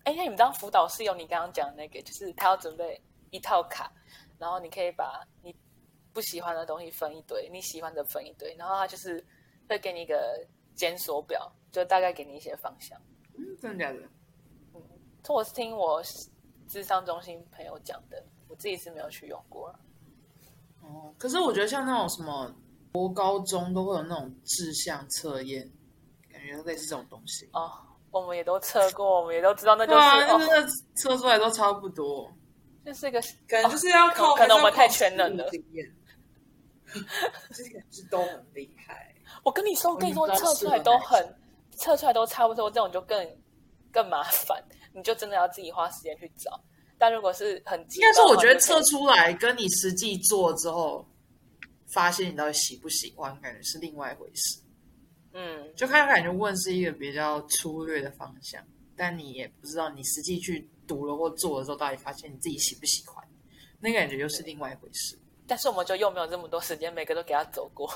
[0.05, 3.91] 哎，那你们当辅导是有你刚刚讲的那个，就是他要准备一套卡，
[4.39, 5.53] 然后你可以把你
[6.13, 9.27] 不喜欢的东西分一堆，你喜欢的分一堆，然后他就是
[9.69, 13.01] 会给你一个检索表，就大概给你一些方向。
[13.35, 13.99] 嗯，真的假的？
[14.75, 14.81] 嗯，
[15.23, 16.03] 这我是听我
[16.69, 19.75] 智商中心朋友讲的，我自己是没有去用过。
[20.81, 22.55] 哦，可是我觉得像那种什么
[22.93, 25.69] 国高中都会有那种志向测验，
[26.33, 27.71] 感觉类似这种东西哦。
[28.11, 29.99] 我们也都测过，我们也都知道那就是，
[30.47, 32.33] 那测出来都差不多。
[32.85, 35.45] 就是一个，可能就是要靠，可能我们太全能了。
[35.51, 35.59] 这
[37.65, 39.13] 些 是都很厉害。
[39.43, 41.37] 我跟你说，我跟你说，测出来都很，
[41.77, 43.37] 测出来都差不多，这种就更
[43.93, 44.63] 更麻烦，
[44.93, 46.61] 你就真的要自己花时间去找。
[46.99, 51.07] 但如果是很，应该是，我觉得测出来跟你实际做之后，
[51.93, 54.61] 发现你到底喜不喜欢，感觉是另外一回事。
[55.35, 58.65] 嗯，就开始感觉问是一个比较粗略的方向，
[58.97, 63.23] 但你也不知道你实际去读了或做的时候，到底发现你自己喜不喜欢，
[63.79, 65.19] 那感觉又是另外一回事。
[65.47, 67.89] 但是我们就又没有这么多时间，每个都给他走过。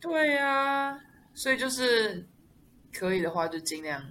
[0.00, 0.98] 对呀，
[1.34, 2.26] 所以就是
[2.96, 4.02] 可以的话，就尽量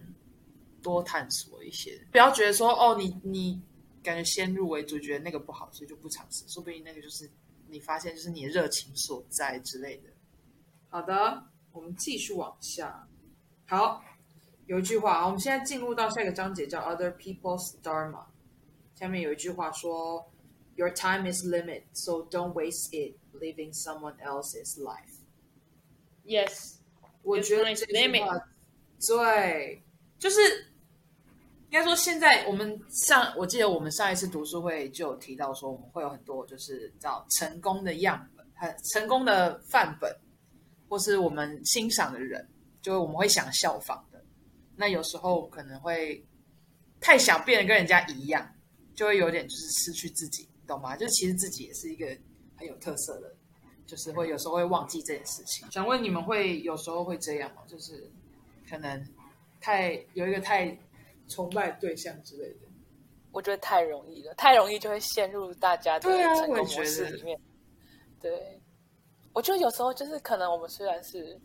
[0.82, 3.62] 多探索一些，不要觉得说哦，你你
[4.04, 6.48] 感觉先入为主，觉得那个不好，所以就不尝试。
[6.48, 7.30] 说不定那个就是
[7.68, 10.10] 你发现就是你的热情所在之类的。
[10.90, 11.44] 好的。
[11.76, 13.06] 我们继续往下。
[13.68, 14.02] 好，
[14.66, 18.24] 有一句话，我们现在进入到下一个章节，叫 Other People's Dharma。
[18.98, 20.32] 下面有一句话说
[20.78, 25.18] ：“Your time is limited, so don't waste it living someone else's life.”
[26.24, 26.78] Yes，
[27.24, 28.38] 我觉得这句话
[29.08, 29.84] 对，
[30.20, 30.40] 就是
[31.70, 40.16] 应该说，现在我们上，我记得我们上一次读书会就有提到说，我们会有很多就是叫成功的样本，很成功的范本。
[40.88, 42.48] 或是我们欣赏的人，
[42.80, 44.24] 就我们会想效仿的。
[44.76, 46.24] 那有时候可能会
[47.02, 48.48] 太想变得跟人家一样，
[48.94, 50.96] 就会有点就是失去自己，懂吗？
[50.96, 52.06] 就其实自己也是一个
[52.56, 53.36] 很有特色的，
[53.88, 55.70] 就是会有时候会忘记这件事情。
[55.72, 57.64] 想问你们会有时候会这样吗？
[57.68, 58.10] 就是
[58.70, 59.08] 可能
[59.60, 60.78] 太有一个太
[61.28, 62.68] 崇拜对象之类的。
[63.32, 67.40] 我觉得太容易了，太容易就会陷入大家的成功模式里面。
[68.22, 68.62] 对。
[69.34, 71.38] 我觉得有时候就是可能我们虽然是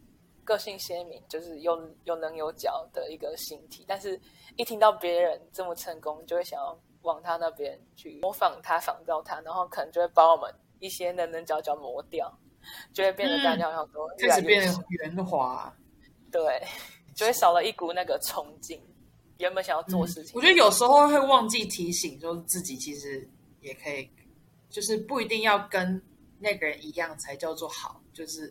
[0.44, 4.18] 个性鲜明，就是有有棱有角的一个形体，但是
[4.56, 12.32] 一听到别人这么成功，就会想要往他那边去模仿他、仿造他，然后可能就会把我们一些棱棱角角磨掉，
[12.92, 15.76] 就会变得大家好多开始变得圆滑，
[16.30, 16.62] 对，
[17.20, 18.80] 就会少了一股那个冲劲，
[19.36, 20.32] 原本想要做事情。
[20.34, 23.28] 我觉得有时候会忘记提醒，说自己其实
[23.60, 24.08] 也可以，
[24.70, 26.02] 就是不一定要跟。
[26.42, 28.50] 那个人一样才叫做好，就是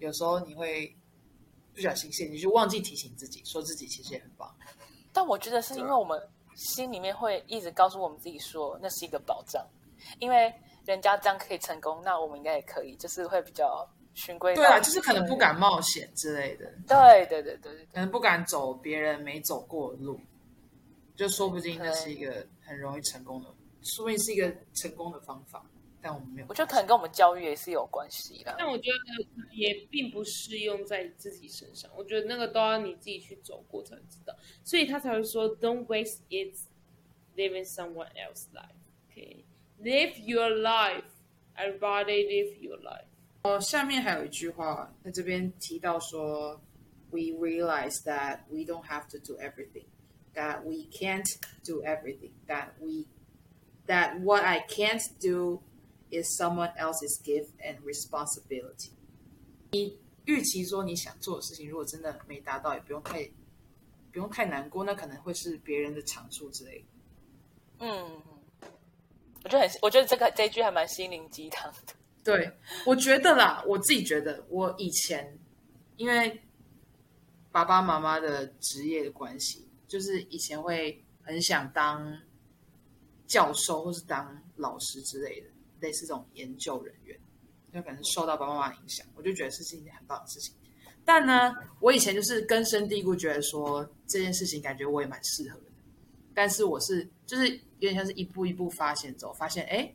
[0.00, 0.92] 有时候你会
[1.72, 4.52] 不小心陷进去，忘记提醒自己，说自己其实也很棒。
[5.12, 6.20] 但我觉得是因为我们
[6.56, 9.64] 心里面会一直告诉我们自己说，那是一个保障，
[10.18, 10.52] 因为
[10.84, 14.54] 人家这样可以成功，那我们应该也可以，就是会比较循规。
[14.54, 16.66] 对啊，就是可能不敢冒险之类的。
[16.86, 20.20] 对对对对，可能不敢走别人没走过的路，
[21.14, 23.48] 就说不定那是一个很容易成功的，
[23.82, 25.64] 说不定是一个成功的方法。
[26.00, 28.54] 但我们没有，我觉得可能跟我们教育也是有关系的。
[28.56, 31.90] 但我觉得也并不适用在自己身上。
[31.96, 34.32] 我觉得那个都要你自己去走过才知道，
[34.64, 36.56] 所以他才会说，Don't waste it
[37.36, 38.76] living someone else's life.
[39.10, 39.44] Okay,
[39.80, 41.02] live your life.
[41.56, 43.08] Everybody live your life.
[43.47, 46.61] 哦，下面还有一句话在这边提到说，
[47.11, 49.85] We realize that we don't have to do everything,
[50.33, 51.27] that we can't
[51.63, 53.05] do everything, that we
[53.85, 55.61] that what I can't do
[56.09, 58.93] is someone else's gift and responsibility。
[59.73, 63.29] 你预期说你想做的事情，如果真的没达到，也不用太
[64.11, 66.85] 不用太难过，那可能会是别人的长处之类的。
[67.85, 68.21] 嗯，
[69.43, 71.93] 我觉得很，我觉得这个这句还蛮心灵鸡汤的。
[72.24, 72.52] 对，
[72.84, 75.38] 我觉得啦，我自己觉得，我以前
[75.96, 76.42] 因为
[77.50, 82.20] 爸爸妈妈的职业的关系，就是以前会很想当
[83.26, 85.48] 教授或是当老师之类的。
[85.80, 87.16] 类似这种研究人员，
[87.72, 90.52] 就可能受到爸爸妈妈影响，我就觉得是一件很棒的事情。
[91.04, 95.66] 但呢，我以前就是根深蒂固觉得说这件事情感觉我也蛮适合的。
[96.34, 99.94] 但是我是就是有点像是一步一步发现走，发现哎，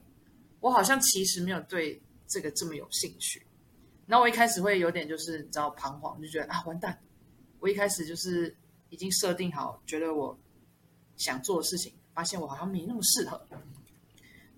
[0.61, 2.01] 我好像其实没有对
[2.33, 3.45] 这个这么有兴趣。
[4.07, 6.99] 然后我一开始会有点就是你知道彷徨，就觉得啊完蛋，
[7.59, 8.55] 我一开始就是
[8.89, 10.37] 已经设定好，觉得我
[11.15, 13.47] 想做的事情发现我好像没那么适合，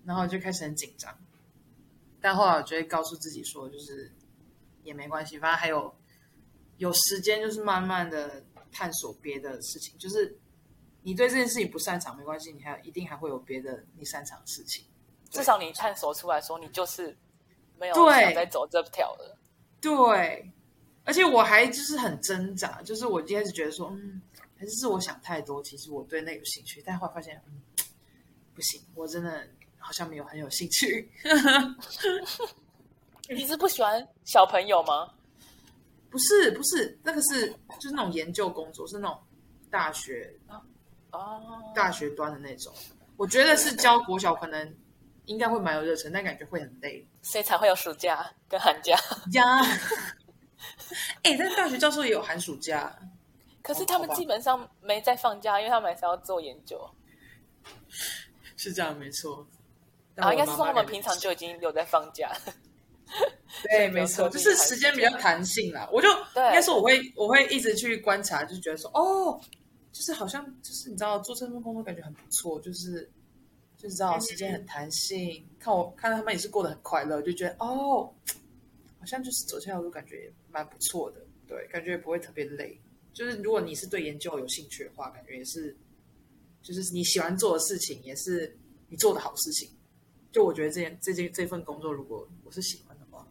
[0.04, 1.16] 然后就开始很紧张。
[2.20, 4.10] 但后来我就会告诉自己说，就是
[4.82, 5.94] 也没关系，反正还有
[6.78, 9.96] 有时间，就是慢慢的探索别的事情。
[9.98, 10.36] 就是
[11.02, 14.84] 你对这件事情不擅长没关系，你还一定还会有别的你擅长的事情。
[15.30, 17.16] 至少你探索出来说，你就是
[17.78, 19.36] 没有对想再走这条了。
[19.80, 20.50] 对，
[21.04, 24.20] 而且我还就是很挣扎，就是我一开始觉得说，嗯，
[24.58, 27.60] 还是是我想太多，其实我对那个有兴趣，但后来发现，嗯，
[28.54, 29.46] 不行，我真的
[29.78, 31.08] 好像没有很有兴趣。
[33.28, 35.12] 你是不喜欢小朋友吗？
[36.10, 37.48] 不是不是，那个是
[37.78, 39.18] 就是那种研究工作，是那种
[39.70, 40.32] 大学
[41.10, 42.72] 哦，大学端的那种。
[43.16, 44.74] 我觉得是教国小可能
[45.26, 48.96] 应该会蛮有热忱，但感觉会很累所以才会有暑假跟寒假。
[49.34, 49.44] 呀。
[51.22, 52.96] 哎、但是大学教授也有寒暑假，
[53.62, 56.88] 可是他们基本上没在放假，因为他们还是要做研究。
[58.56, 59.46] 是这样没错。
[60.14, 62.32] 然后应该是说他们平常就已经有在放假。
[63.70, 65.88] 对，没错，就是时间比较弹性啦。
[65.92, 69.40] 我就 对应该说我会我会一直去观察，就觉得说哦，
[69.92, 73.08] 就是好像就是你知道做这份工作感觉很不错，就是
[73.76, 75.46] 就知道时间很弹性。
[75.58, 78.12] 看我看到他们也是过得很快乐，就觉得哦，
[78.98, 82.80] 好像就是走这条路感觉也蛮不错的，对，感觉也不会特别累。
[83.12, 85.76] 就是如果你是对研究有兴趣的话，感觉也是
[86.62, 88.56] 就是你喜欢做的事情，也是
[88.88, 89.70] 你做的好事情。
[90.32, 93.26] 就我觉得这件这件这份工作，如果我是喜欢的话，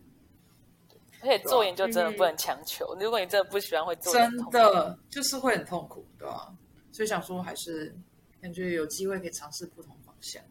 [1.21, 4.37] 而且做研究真的不能强求，如果你真的不喜欢，会做真。
[4.49, 6.55] 的就是会很痛苦，对吧、
[6.91, 7.95] 所以想说，还是
[8.41, 9.94] 感觉有机会可以尝试不同
[10.25, 10.43] 方向。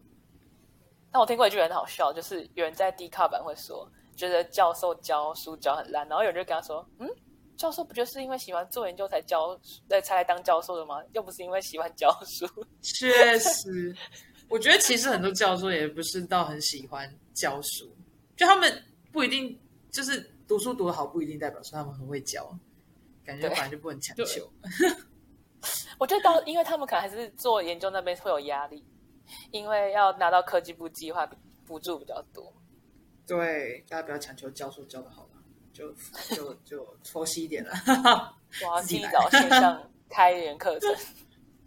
[1.10, 7.08] 但我听过一句很好笑，就是有人在 D 卡版会说，觉得教授教书教很烂，然后有人就跟他说，嗯，
[7.56, 9.58] 教授不就是因为喜欢做研究才教，
[9.88, 11.00] 对，才来当教授的吗？
[11.12, 12.46] 又不是因为喜欢教书。
[12.82, 13.94] 确实，
[14.48, 17.94] 我觉得其实很多教授也不是到很喜欢教书，
[18.36, 19.56] 就他们不一定
[19.92, 22.44] 就是读书读得好，不一定代表说他们很会教，
[23.24, 24.50] 感觉对本来就不能强求。
[25.96, 28.84] 我觉得到，因为他们可能还是做研究那边会有压力，
[29.50, 31.28] 因为要拿到科技部计划
[31.66, 32.52] 补助比较多。
[33.26, 35.92] 对，大家不要强求教书教的好了，就
[36.34, 37.72] 就就佛系一点了。
[38.62, 40.94] 我要提早 线上开源课程。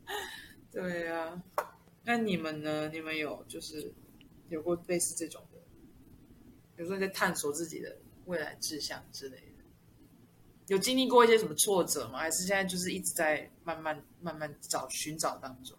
[0.71, 1.41] 对啊，
[2.03, 2.89] 那你们呢？
[2.93, 3.91] 你们有就是
[4.49, 5.57] 有过类似这种的，
[6.75, 9.63] 比如说在探索自己的未来志向之类的，
[10.67, 12.19] 有经历过一些什么挫折吗？
[12.19, 15.75] 还是现在就是一直在慢慢慢慢找寻找当中？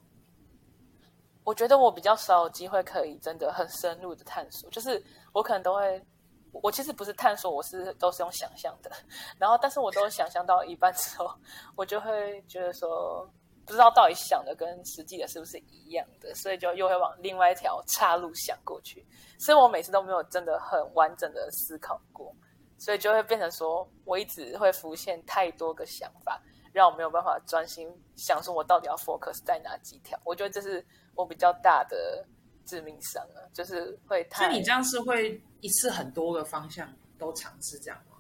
[1.49, 6.07] 我觉得我比较少有机会可以真的很深入的探索，就是我可能都会，
[6.53, 8.91] 我其实不是探索，我是都是用想象的，
[9.41, 11.35] 然后但是我都想象到一半之后，
[11.75, 13.27] 我就会觉得说，
[13.65, 19.07] 不知道到底想的跟实际的是不是一样的，所以就又会往另外一条岔路想过去，
[19.39, 22.31] 所以我每次都没有真的很完整的思考过，
[22.77, 26.39] 所以就会变成说我一直会浮现太多个想法，
[26.75, 30.87] 让我没有办法专心想说我到底要 focus 在哪几条，我觉得这是
[31.19, 32.25] 我比较大的
[32.65, 36.89] 致命伤啊，就是会所太以你这样是会一次很多个方向
[37.19, 38.17] 都尝试这样吗？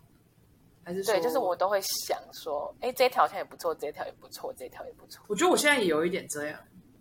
[0.82, 5.24] 还是说对，就是我都会想说，哎，这条好像也不错，这条也不错，这条也不错。
[5.28, 6.58] 我觉得我现在也有一点这样，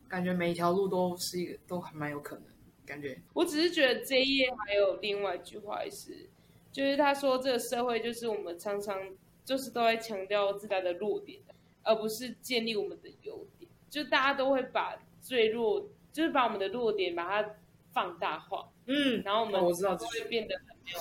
[0.07, 2.45] 感觉每一条路都是一个都还蛮有可能，
[2.85, 6.29] 感觉我只是觉得这一页还有另外一句话是，
[6.71, 8.95] 就是他说这个社会就是我们常常
[9.43, 11.41] 就是都在强调自家的弱点，
[11.81, 13.71] 而不是建立我们的优点。
[13.89, 14.93] 就大家都会把
[15.27, 17.55] 最弱，就是把我们的弱点把它
[17.91, 19.97] 放大化，嗯，然后我们哦我知道
[20.29, 20.99] 变得很没有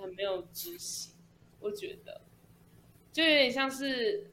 [0.00, 1.10] 很没有知识。
[1.58, 2.20] 我觉得
[3.10, 4.30] 就有点像是，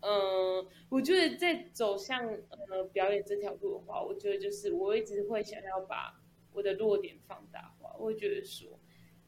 [0.00, 2.26] 嗯、我觉得在走向
[2.70, 6.18] 呃表演这条路的话，我觉得就是我一直会想要把
[6.54, 7.94] 我的弱点放大化。
[7.98, 8.78] 我会觉得说，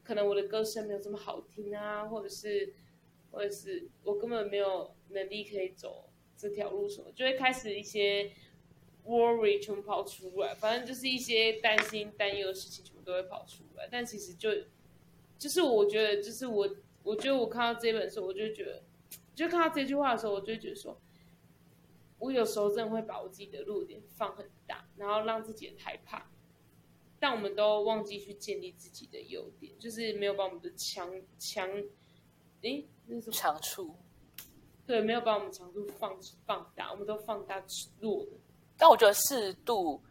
[0.03, 2.73] 可能我的歌声没有这么好听啊，或者是
[3.29, 8.31] 或者是我根本没有能力可以走这条路什么，就会开始一些
[9.05, 13.87] worry 全部跑出来，反正就是一些担心、担忧的事情全部都会跑出来。
[13.91, 14.49] 但其实就
[15.37, 18.83] 就是我觉得，就是我我觉得我看到这本书，我就觉得，
[19.35, 20.97] 就看到这句话的时候，我就觉得说，
[22.19, 26.29] 我有时候真的会把我自己的弱点放很大，然后让自己很害怕。
[27.19, 31.69] 但我们都忘记去建立自己的优点，就是没有把我们的强强，
[32.61, 33.33] 诶，那是什么？
[33.33, 33.95] 长处，
[34.85, 37.65] 对，没有把我们强度放放大，我们都放大
[37.99, 38.31] 弱的。
[38.77, 40.01] 但我觉得适度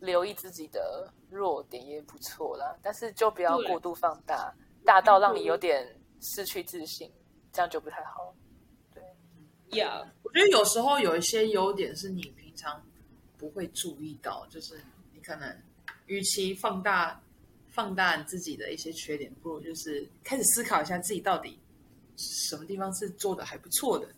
[0.00, 4.54] 留意自己的弱点也不错啦，但是就不要过度放大，
[4.84, 5.86] 大到让你有点
[6.20, 7.10] 失去自信，
[7.52, 8.34] 这样就不太好。
[8.92, 9.02] 对
[9.70, 12.84] ，Yeah，、我觉得有时候有一些优点是你平常
[13.36, 15.62] 不会注意到，就是你可能
[16.06, 17.20] 与其放大
[17.70, 21.58] 放大你自己的一些缺点，不如就是开始思考一下自己到底
[22.16, 24.08] 什么地方是做的还不错的，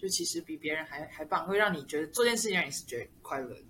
[0.00, 3.64] 就其实比别人还还棒，会让你觉得做件事情让你是觉得快乐的。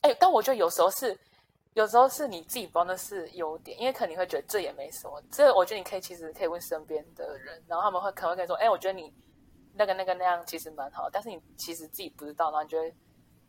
[0.00, 1.14] 哎，但我觉得有时候是，
[1.74, 5.22] 有时候是你自己不知道那是优点，因为可能你会觉得这也没什么。
[5.30, 9.12] 这我觉得你可以其实可以问身边的人，然后他们会可能会跟你说，哎，我觉得你
[9.74, 12.90] 那个那个那样其实蛮好，但是你其实自己不知道，然后你觉得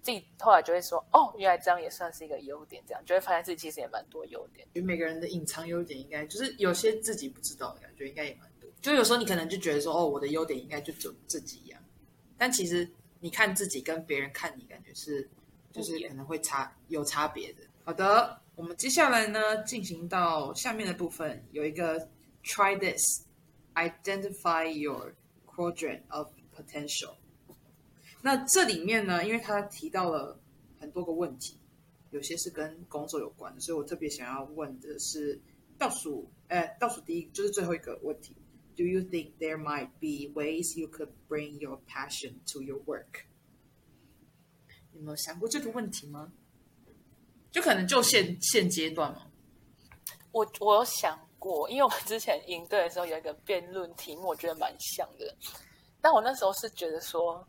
[0.02, 4.68] 自己后来就会说，哦，原来这样也算是一个优点，这样就会发现自己其实也蛮多优点。
[4.76, 8.51] 就每个人的隐藏优点应该就是有些自己不知道的感觉，应该也蛮多。
[8.82, 11.82] 就有时候你可能就觉得说，哦，我的优点应该就只有这几样，
[12.38, 15.30] 但其实你看自己跟别人看你，感觉是。
[15.74, 17.62] 就是可能会差有差别的。
[17.86, 21.98] 好的，我们接下来呢进行到下面的部分，有一个
[22.44, 25.14] try this，identify your
[25.46, 27.16] quadrant of potential。
[28.22, 30.38] 那这里面呢，因为他提到了
[30.78, 31.58] 很多个问题，
[32.10, 35.40] 有些是跟工作有关的，所以我特别想要问的是
[35.78, 38.36] 倒数，呃，倒数第一就是最后一个问题
[38.76, 43.26] ：Do you think there might be ways you could bring your passion to your work？
[44.94, 46.32] 有没有想过这个问题吗？
[47.52, 49.28] 就可能就现现阶段嘛。
[50.32, 55.36] 我我有想过，因为我们之前应对的时候有一个辩论题目，我觉得蛮像的。
[56.00, 57.46] 但我那时候是觉得说，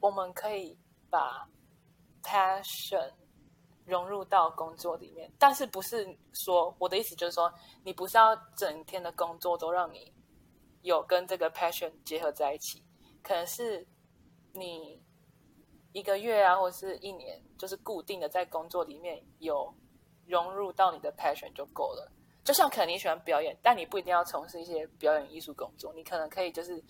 [0.00, 0.78] 我们可以
[1.10, 1.48] 把
[2.22, 3.12] passion
[3.84, 7.52] 融入到工作里面，但是不是说我的意思就是说，
[7.82, 10.12] 你不是要整天的工作都让你
[10.82, 12.82] 有跟这个 passion 结合在一起，
[13.22, 13.86] 可能是
[14.52, 15.02] 你。
[15.94, 19.70] 一个月啊，或者是一年，就是固定的在工作里面有
[20.26, 22.10] 融入到你的 passion 就够了。
[22.42, 26.82] 就像可能你喜欢表演，但你不一定要从事一些表演艺术工作，你可能可以就是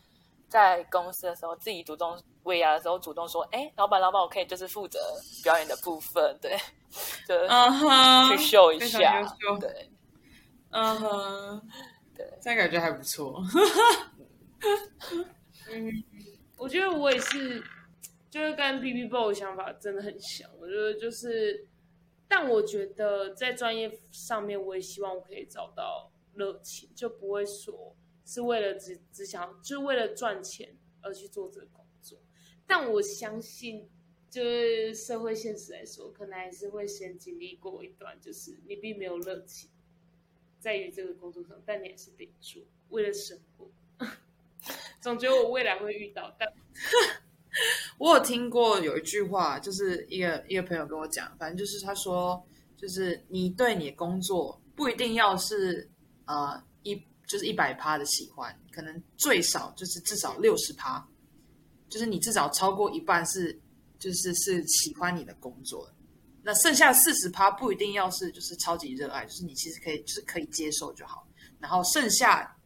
[0.47, 5.01] 在公司的时候自己主动喂牙的时候主动说：“哎，老板，老板，我可以就是负责
[5.43, 6.57] 表演的部分，对，
[7.27, 7.37] 就
[8.29, 9.21] 去秀一下，
[9.59, 9.91] 对，
[10.71, 11.69] 嗯哼，
[12.31, 13.43] 对，这样感觉还不错。
[15.71, 16.05] 嗯，
[16.57, 17.63] 我觉得我也是。
[18.31, 21.69] 就是跟 B B Boy 想法真的很像，我觉得就是，
[22.27, 27.95] 但我觉得在专业上面，我也希望我可以找到热情，就不会说
[28.25, 32.19] 是为了只只想，就是为了赚钱而去做这个工作。
[32.67, 33.91] 但我相信，
[34.31, 39.69] 就是社会现实来说，可能还是会先经历过一段，就是你并没有热情
[40.63, 43.69] 在于这个工作上，但你还是得做，为了生活。
[45.03, 46.49] 总觉得我未来会遇到，但。
[47.99, 52.43] 我有听过有一句话，就是一个一个朋友跟我讲，反正就是他说，
[52.77, 55.87] 就是你对你的工作不一定要是
[56.25, 56.95] 呃一
[57.27, 61.07] 就是一百趴的喜欢，可能最少就是至少六十趴，
[61.89, 63.61] 就是你至少超过一半是
[63.99, 65.87] 就是是喜欢你的工作，
[66.43, 71.27] 那剩下四十趴不一定要是就是超级热爱，就是你其实可以就是可以接受就好，
[71.59, 72.57] 然后剩下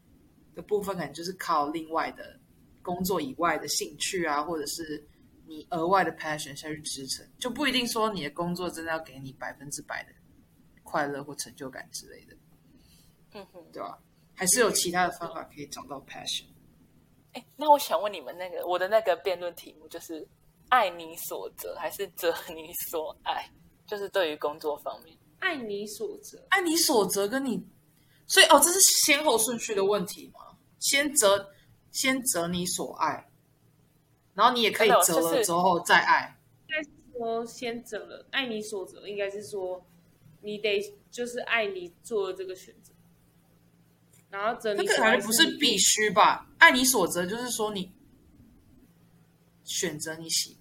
[0.54, 2.38] 的部分可能就是靠另外的。
[2.82, 5.04] 工作以外的兴趣啊，或者是
[5.44, 10.10] 你额外的 passion 下去支撑，就不一定说你的工作真的要给你百分之百的
[10.84, 12.36] 快乐或成就感之类的，
[13.32, 13.98] 嗯哼，对吧？
[14.36, 16.44] 还是有其他的方法可以找到 passion。
[17.32, 20.24] 哎，那我想问你们，那个我的那个辩论题目就是
[20.68, 23.50] 爱你所择还是择你所爱？
[23.86, 27.64] 就是对于工作方面，爱你所择，爱你所择跟你，
[28.26, 30.56] 所以哦，这是先后顺序的问题吗？
[30.78, 31.52] 先择。
[31.92, 33.26] 先择你所爱，
[34.34, 36.38] 然后你也可以择了之后再爱。
[36.68, 39.82] 应该是说先择了，爱你所择，应该是说
[40.42, 40.78] 你得
[41.10, 42.92] 就是爱你做的这个选择，
[44.28, 46.46] 然后择你所爱不是必须吧？
[46.58, 47.90] 爱你所择就是说你
[49.64, 50.55] 选择你喜，嗯，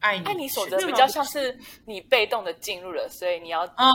[0.00, 3.86] 爱你爱你所择比较像是你被动的进入了，所以你要嗯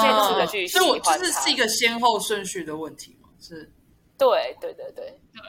[0.00, 1.18] 坚持的去喜欢它。
[1.18, 3.28] 这是是一个先后顺序的问题吗？
[3.40, 3.70] 是，
[4.16, 5.42] 对对对对对。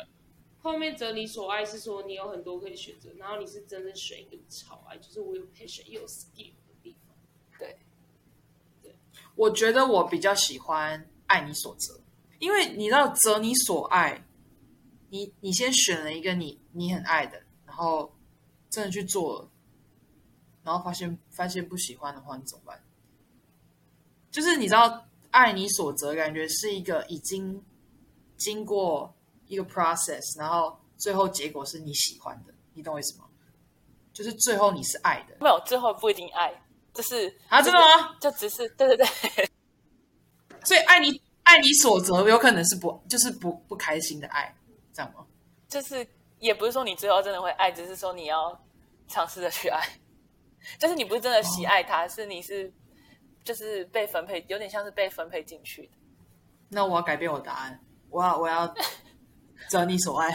[0.59, 7.15] 后面择你所爱是说你有很多可以选择，然后你是真的选一个超爱，就是我有 passion 又有 skill 的地方。
[7.57, 7.79] 对，
[8.83, 8.93] 对，
[9.35, 11.97] 我觉得我比较喜欢爱你所择，
[12.39, 14.21] 因为你知道择你所爱，
[15.09, 18.13] 你你先选了一个你你很爱的，然后
[18.69, 19.49] 真的去做了，
[20.67, 22.83] 然后发现发现不喜欢的话，你怎么办？
[24.29, 27.63] 就是你知道爱你所择，感觉是一个已经
[28.35, 29.13] 经过。
[29.49, 33.23] 一个 process，然后最后结果是你喜欢的，你懂我意思吗？
[34.11, 36.53] 就是最后你是爱的，没有最后不一定爱，
[36.93, 38.13] 就是啊，真的吗？
[38.19, 39.49] 就只是对对对，
[40.65, 44.53] 所以爱你爱你所择，有可能是不就是不不开心的爱，
[44.91, 45.25] 这样吗？
[45.69, 46.05] 就是
[46.39, 48.61] 也不是说你最后真的会爱，只是说你要
[49.07, 49.81] 尝试着去爱。
[50.79, 52.71] 就是你不是真的喜爱他，是你是
[53.43, 55.91] 就是被分配，有点像是被分配进去的。
[56.69, 58.73] 那我要改变我答案，我要我要
[59.69, 60.31] 择你所爱，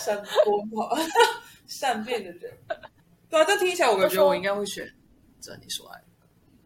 [0.00, 0.96] 善多嘛，
[1.66, 2.58] 善变的人。
[3.30, 4.86] 对啊，这听起来我感觉我应该会选
[5.40, 6.00] 择你所爱。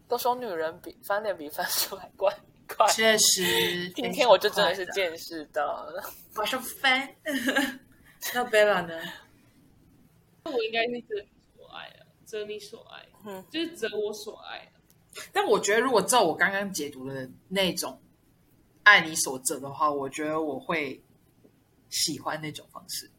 [0.09, 2.31] 都说女人比翻脸比翻书还快，
[2.69, 2.87] 快。
[2.89, 6.05] 确实，今天我就真的是见识到了，
[6.35, 7.09] 马上翻。
[8.35, 9.01] 那 Bella 呢？
[10.45, 14.71] 我应该是择你所爱啊，择你所爱，嗯，就是择我所爱。
[15.33, 18.01] 但我觉得，如果照我刚刚解读的那种
[18.83, 21.03] 爱你所择的话，我觉得我会
[21.91, 23.11] 喜欢那种方式。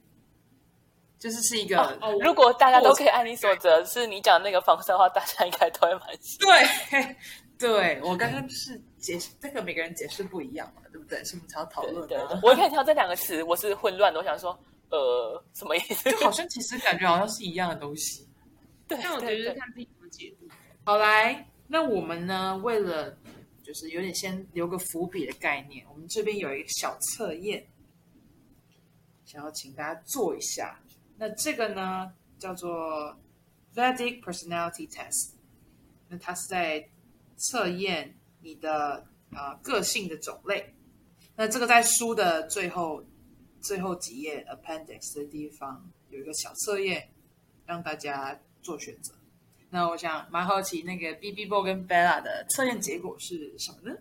[1.20, 7.16] 就是是一个，如果大家都可以按你所择，是你讲那个方式的话，大家应该都会蛮喜对，
[7.58, 11.24] 对我刚刚是解释，这个每个人解释不一样嘛，对不对？
[11.24, 12.40] 是我们才要讨论的。
[12.44, 14.60] 我一开始听到这两个词，我是混乱的，我想说，
[14.94, 16.12] 呃，什么意思？
[16.12, 18.28] 就好像其实感觉好像是一样的东西。
[18.88, 20.48] 对，但我觉得看自己怎么解读。
[20.84, 22.56] 好，来，那我们呢？
[22.58, 23.18] 为了
[23.64, 27.66] 就是有点先留个伏笔的概念，我们这边有一个小测验，
[29.26, 30.80] 想要请大家做一下。
[31.18, 33.18] 那这个呢，叫做
[33.74, 35.32] Vedic Personality Test。
[36.08, 36.88] 那它是在
[37.38, 40.72] 测验你的呃个性的种类。
[41.36, 43.04] 那这个在书的最后
[43.64, 47.10] 最后几页 Appendix 的地方有一个小测验，
[47.66, 49.16] 让大家做选择。
[49.72, 53.98] 那我想蛮好奇，那个 B B Bo 跟 Bella 的测验结果是什么呢？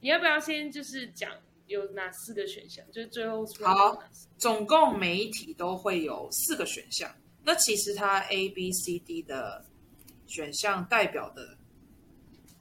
[0.00, 1.30] 你要不要先就是讲？
[1.68, 2.84] 有哪四个选项？
[2.92, 4.02] 就是最后好，
[4.36, 7.10] 总共每一题都会有四个选项。
[7.44, 9.64] 那其实它 A、B、C、D 的
[10.26, 11.56] 选项代表的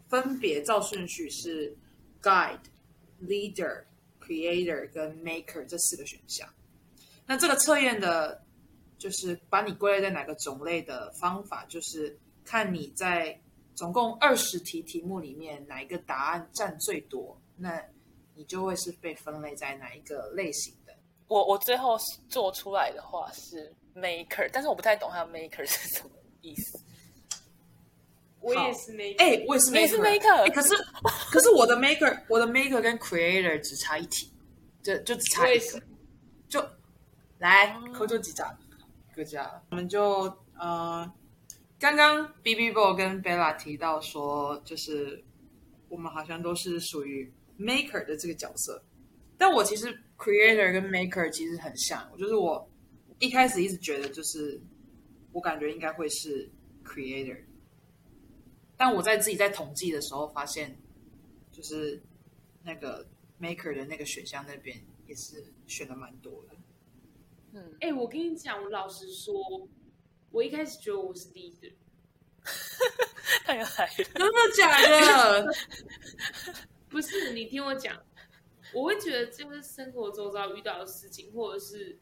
[0.08, 1.76] 分别照顺序是
[2.22, 2.60] Guide、
[3.22, 3.84] Leader、
[4.22, 6.48] Creator 跟 Maker 这四个选项。
[7.26, 8.42] 那这个测验的，
[8.98, 13.38] 就是把你归类在哪个种类的方法，就是看你在
[13.76, 17.40] 总共二十题题目里面哪一个答案占最多。
[17.58, 17.84] 那
[18.34, 20.96] 你就会是被分类在哪一个类型的？
[21.28, 21.98] 我我最后
[22.28, 26.12] 做出来的话是 maker，但是我不太懂它 maker 是什么
[26.42, 26.80] 意思。
[28.42, 30.74] 我也是 maker，哎，我也是 maker，可是
[31.32, 34.32] 可是我的 maker，我的 maker 跟 creator 只差一题，
[34.82, 35.82] 就就只差一个，
[36.50, 36.64] 就
[37.40, 38.58] 来扣就几张，
[39.16, 41.12] 各家，我们就呃，
[41.80, 45.24] 刚刚 B B Bo 跟 Bella 提到说，就是
[45.90, 47.32] 我们好像都是属于。
[47.60, 48.82] Maker 的这个角色，
[49.38, 49.86] 但我其实
[50.18, 52.10] Creator 跟 Maker 其实很像。
[52.12, 52.68] 我就是我
[53.20, 54.60] 一开始一直觉得，就是
[55.32, 56.50] 我感觉应该会是
[56.84, 57.38] Creator，
[58.82, 60.76] 但我在自己在统计的时候发现，
[61.52, 62.02] 就是
[62.64, 63.08] 那个
[63.40, 66.56] Maker 的那个选项那边也是选的蛮多的。
[67.52, 69.70] 嗯，哎，我跟你讲，我老实说，
[70.32, 71.74] 我一开始觉得我是 Leader，
[73.46, 75.54] 太害了，真的假的？
[76.90, 78.04] 不是你听我讲，
[78.74, 82.00] 我会觉得就是生活周遭遇到的事情，或者是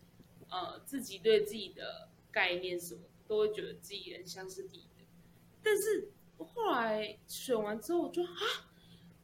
[0.50, 5.04] 呃自己对自己的概念什么，都会觉得自己很像是第一的。
[5.62, 6.10] 但是
[6.46, 8.68] 后来选完之后，我就啊，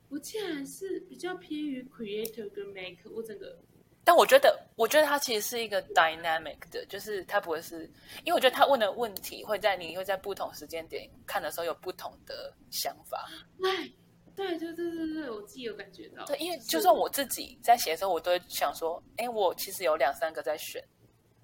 [0.10, 3.58] 我竟然是比较偏于 creator 跟 maker，我整个。
[4.04, 7.90] 但我觉得，我觉得他其实是一个 dynamic 的，就是他不会是，
[8.24, 13.28] 因为我觉得他问的问题会在你会在不同时间点看的时候有不同的想法。
[14.36, 16.26] 对对对对对，我自己有感觉到。
[16.26, 20.84] 对，因为就算我自己在写的时候，我都会想说，哎，我其实有两三个在选，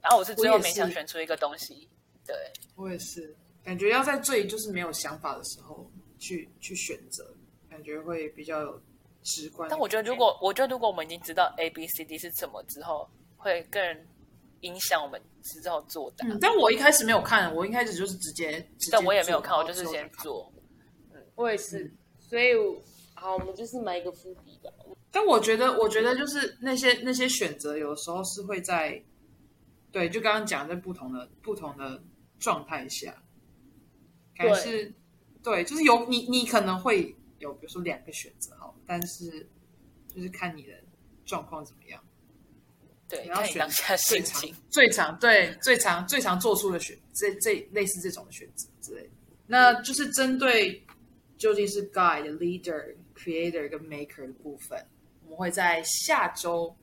[0.01, 1.89] 然后我是最后没想选出一个东西。
[2.27, 2.35] 对，
[2.75, 3.33] 我也是，
[3.63, 7.33] 感觉要在最就是没有想法的时候去去选择，
[7.69, 8.81] 感觉会比较有
[9.23, 9.69] 直观。
[9.69, 13.81] 但我觉得，如果我觉得如果我们已经知道 A B C D 是什么之后，会更
[14.61, 16.25] 影响我们之后做的。
[16.39, 20.51] 但我一开始没有看，我一开始就是直接，但我也没有看，我就是先做。
[21.13, 21.91] 嗯，我也是。
[22.19, 22.53] 所以，
[23.13, 24.71] 好，我们就是埋一个伏笔吧。
[25.11, 29.03] 但我觉得，我觉得就是那些那些选择，有时候是会在，
[29.91, 32.01] 对，就刚刚讲在不同的不同的
[32.39, 33.21] 状态下，
[34.49, 34.93] 还是
[35.43, 39.47] 对，就是有你你可能会有，比如说两个选择哈，但是
[40.07, 40.73] 就是看你的
[41.25, 42.03] 状况怎么样。
[43.07, 43.67] 对，你要选
[43.97, 49.09] 最长最长对最长最长做出的选这这类似这种的选择之类的，
[49.47, 50.83] 那就是针对。
[51.37, 54.79] 究竟是 guide、leader、creator 跟 maker 的部分，
[55.23, 56.77] 我们会在下周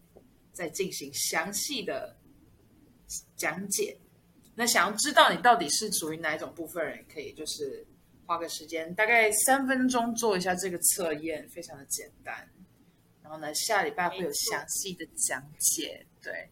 [0.53, 2.17] 再进行详细的
[3.37, 3.97] 讲解。
[4.59, 7.87] 那想要知道你到底是属于哪一种部分人，可以就是
[8.27, 12.35] 花个时间，大概三分钟做一下这个测验，非常的简单。
[13.23, 16.05] 然后呢，下礼拜会有详细的讲解。
[16.21, 16.51] 对，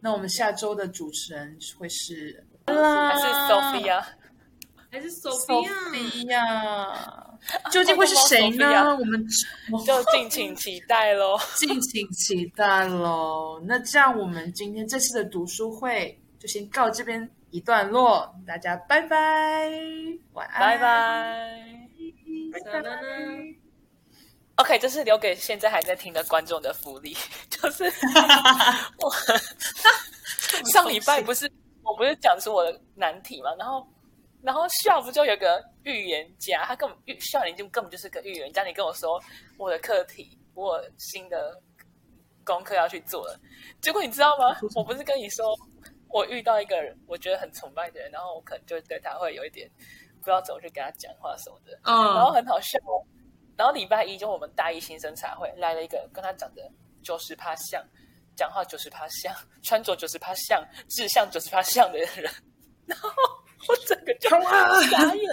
[0.00, 4.04] 那我们下周的主持人会是啦，还是 Sophia？
[4.90, 7.28] 还是 Sophia？Sophia，
[7.72, 8.94] 究竟会是谁呢？
[8.94, 9.26] 我们
[9.86, 13.58] 就敬请期待喽， 敬请期待喽。
[13.64, 19.70] 那这样，我们今天这次的读书会就先告这边一段落，大家拜拜，
[20.32, 21.88] 晚安，拜拜。
[22.72, 22.90] 拜拜。
[24.56, 27.16] OK，这是留给现在还在听的观众的福利，
[27.48, 27.84] 就是
[28.98, 29.10] 我
[30.68, 31.50] 上礼拜不是
[31.82, 33.86] 我不是讲出我的难题嘛，然后
[34.42, 39.22] 然后校不就有个预言家，他根本预校园就根本就是个预言家，你跟我说
[39.56, 41.56] 我的课题，我新的
[42.44, 43.40] 功课要去做了，
[43.80, 44.56] 结果你知道吗？
[44.74, 45.46] 我不是跟你说
[46.10, 49.70] 我遇到一个人，我觉得很崇拜的人，然后我可能就对他会有一点
[50.18, 53.04] 不知道怎么去跟他讲话什么的，嗯然后嗯，很好笑哦。
[53.56, 56.62] 然后礼拜一就我们大一新生茶会来了一个跟他长得
[57.02, 57.84] 九十趴像，
[58.36, 62.30] 讲话九十趴像，穿着九十趴像，志向九十趴像的人，
[62.86, 63.08] 然后
[63.68, 64.28] 我整个就
[64.90, 65.24] 傻眼。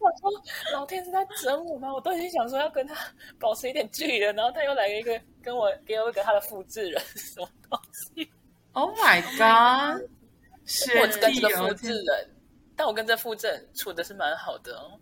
[0.00, 0.30] 我说
[0.72, 1.92] 老天是在整我吗？
[1.92, 2.94] 我都已经想说要跟他
[3.38, 7.78] 保持一点距离了，然后他又来了一个跟我给我一个他的复制人，什么东
[8.14, 8.30] 西？
[8.72, 10.02] Oh my God！
[11.00, 12.36] 我只跟这个复学弟哦制人，
[12.76, 15.00] 但我跟这复制人处的是蛮好的哦。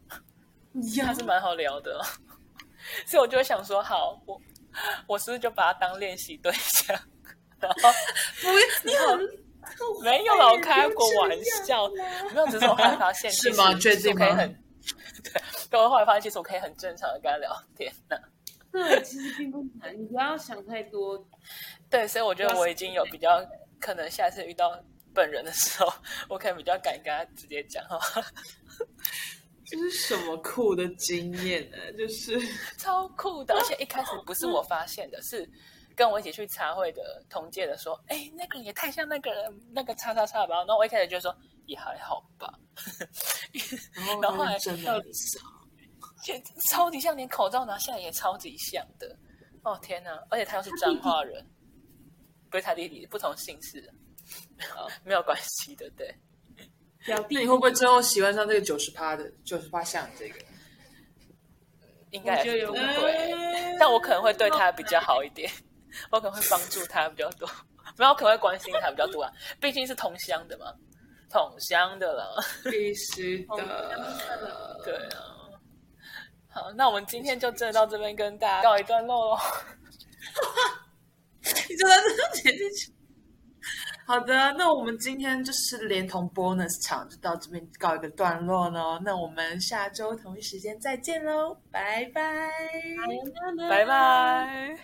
[0.97, 2.05] 呀 他是蛮好聊的、哦，
[3.07, 4.41] 所以我就会想说，好，我
[5.07, 6.97] 我是不是就把他当练习对象？
[7.59, 7.91] 然后
[8.43, 8.55] 不要，
[8.85, 9.17] 你好
[10.03, 11.31] 没有啦，我开过玩
[11.67, 11.89] 笑，
[12.35, 14.53] 没有，只是我后来发现，是吗确定吗我可以很
[15.25, 18.17] 对，但我后来发现，其实我可以很正常的跟他聊天呢。
[18.71, 21.27] 对，其实并不难，你不要想太多。
[21.91, 23.45] 对，所以我觉得我已经有比较
[23.81, 24.79] 可能下次遇到
[25.15, 25.93] 本人的时候，
[26.29, 28.23] 我可能比较敢跟他直接讲话，
[29.65, 31.77] 这是什么酷的经验呢？
[31.97, 32.41] 就是
[32.77, 33.55] 超酷的。
[33.55, 35.49] 而且一开始不是我发现的，是
[35.95, 40.57] 跟我一起去茶会的同届的说，哎，那个人也太像那个人，那个叉叉叉吧。
[40.59, 41.35] 然后我一开始就说
[41.67, 42.53] 也还好吧，
[43.95, 45.51] 然后然后后来真的很像
[46.27, 49.17] 也超级像，连口罩拿下来也超级像的。
[49.63, 50.11] 哦天哪！
[50.31, 51.45] 而且他又是彰化人，
[52.57, 53.93] 不是他弟弟，不同姓氏的，
[55.05, 56.15] 没有关系的，对。
[57.05, 60.41] 表弟那你会不会最后喜欢上这个九十趴的九十趴像这个？
[62.11, 63.35] 应该也是不会，
[63.79, 65.51] 但我可能会对他比较好一点，
[66.11, 67.47] 我可能会帮助他比较多，
[67.99, 69.31] 没有，我可能会关心他比较多啊，
[69.61, 70.73] 毕竟是同乡的嘛，
[71.31, 74.83] 同乡的了，必须的。
[74.85, 75.37] 对啊。
[76.49, 79.41] 好，那我们今天就真的到这边跟大家告一段落喽。
[81.69, 82.93] 你就在这样剪进去。
[84.07, 89.01] 好的，那我们今天就是连同 bonus 场就到这边告一个段落喽。
[89.05, 92.49] 那我们下周同一时间再见喽，拜拜。
[93.69, 94.79] 拜拜。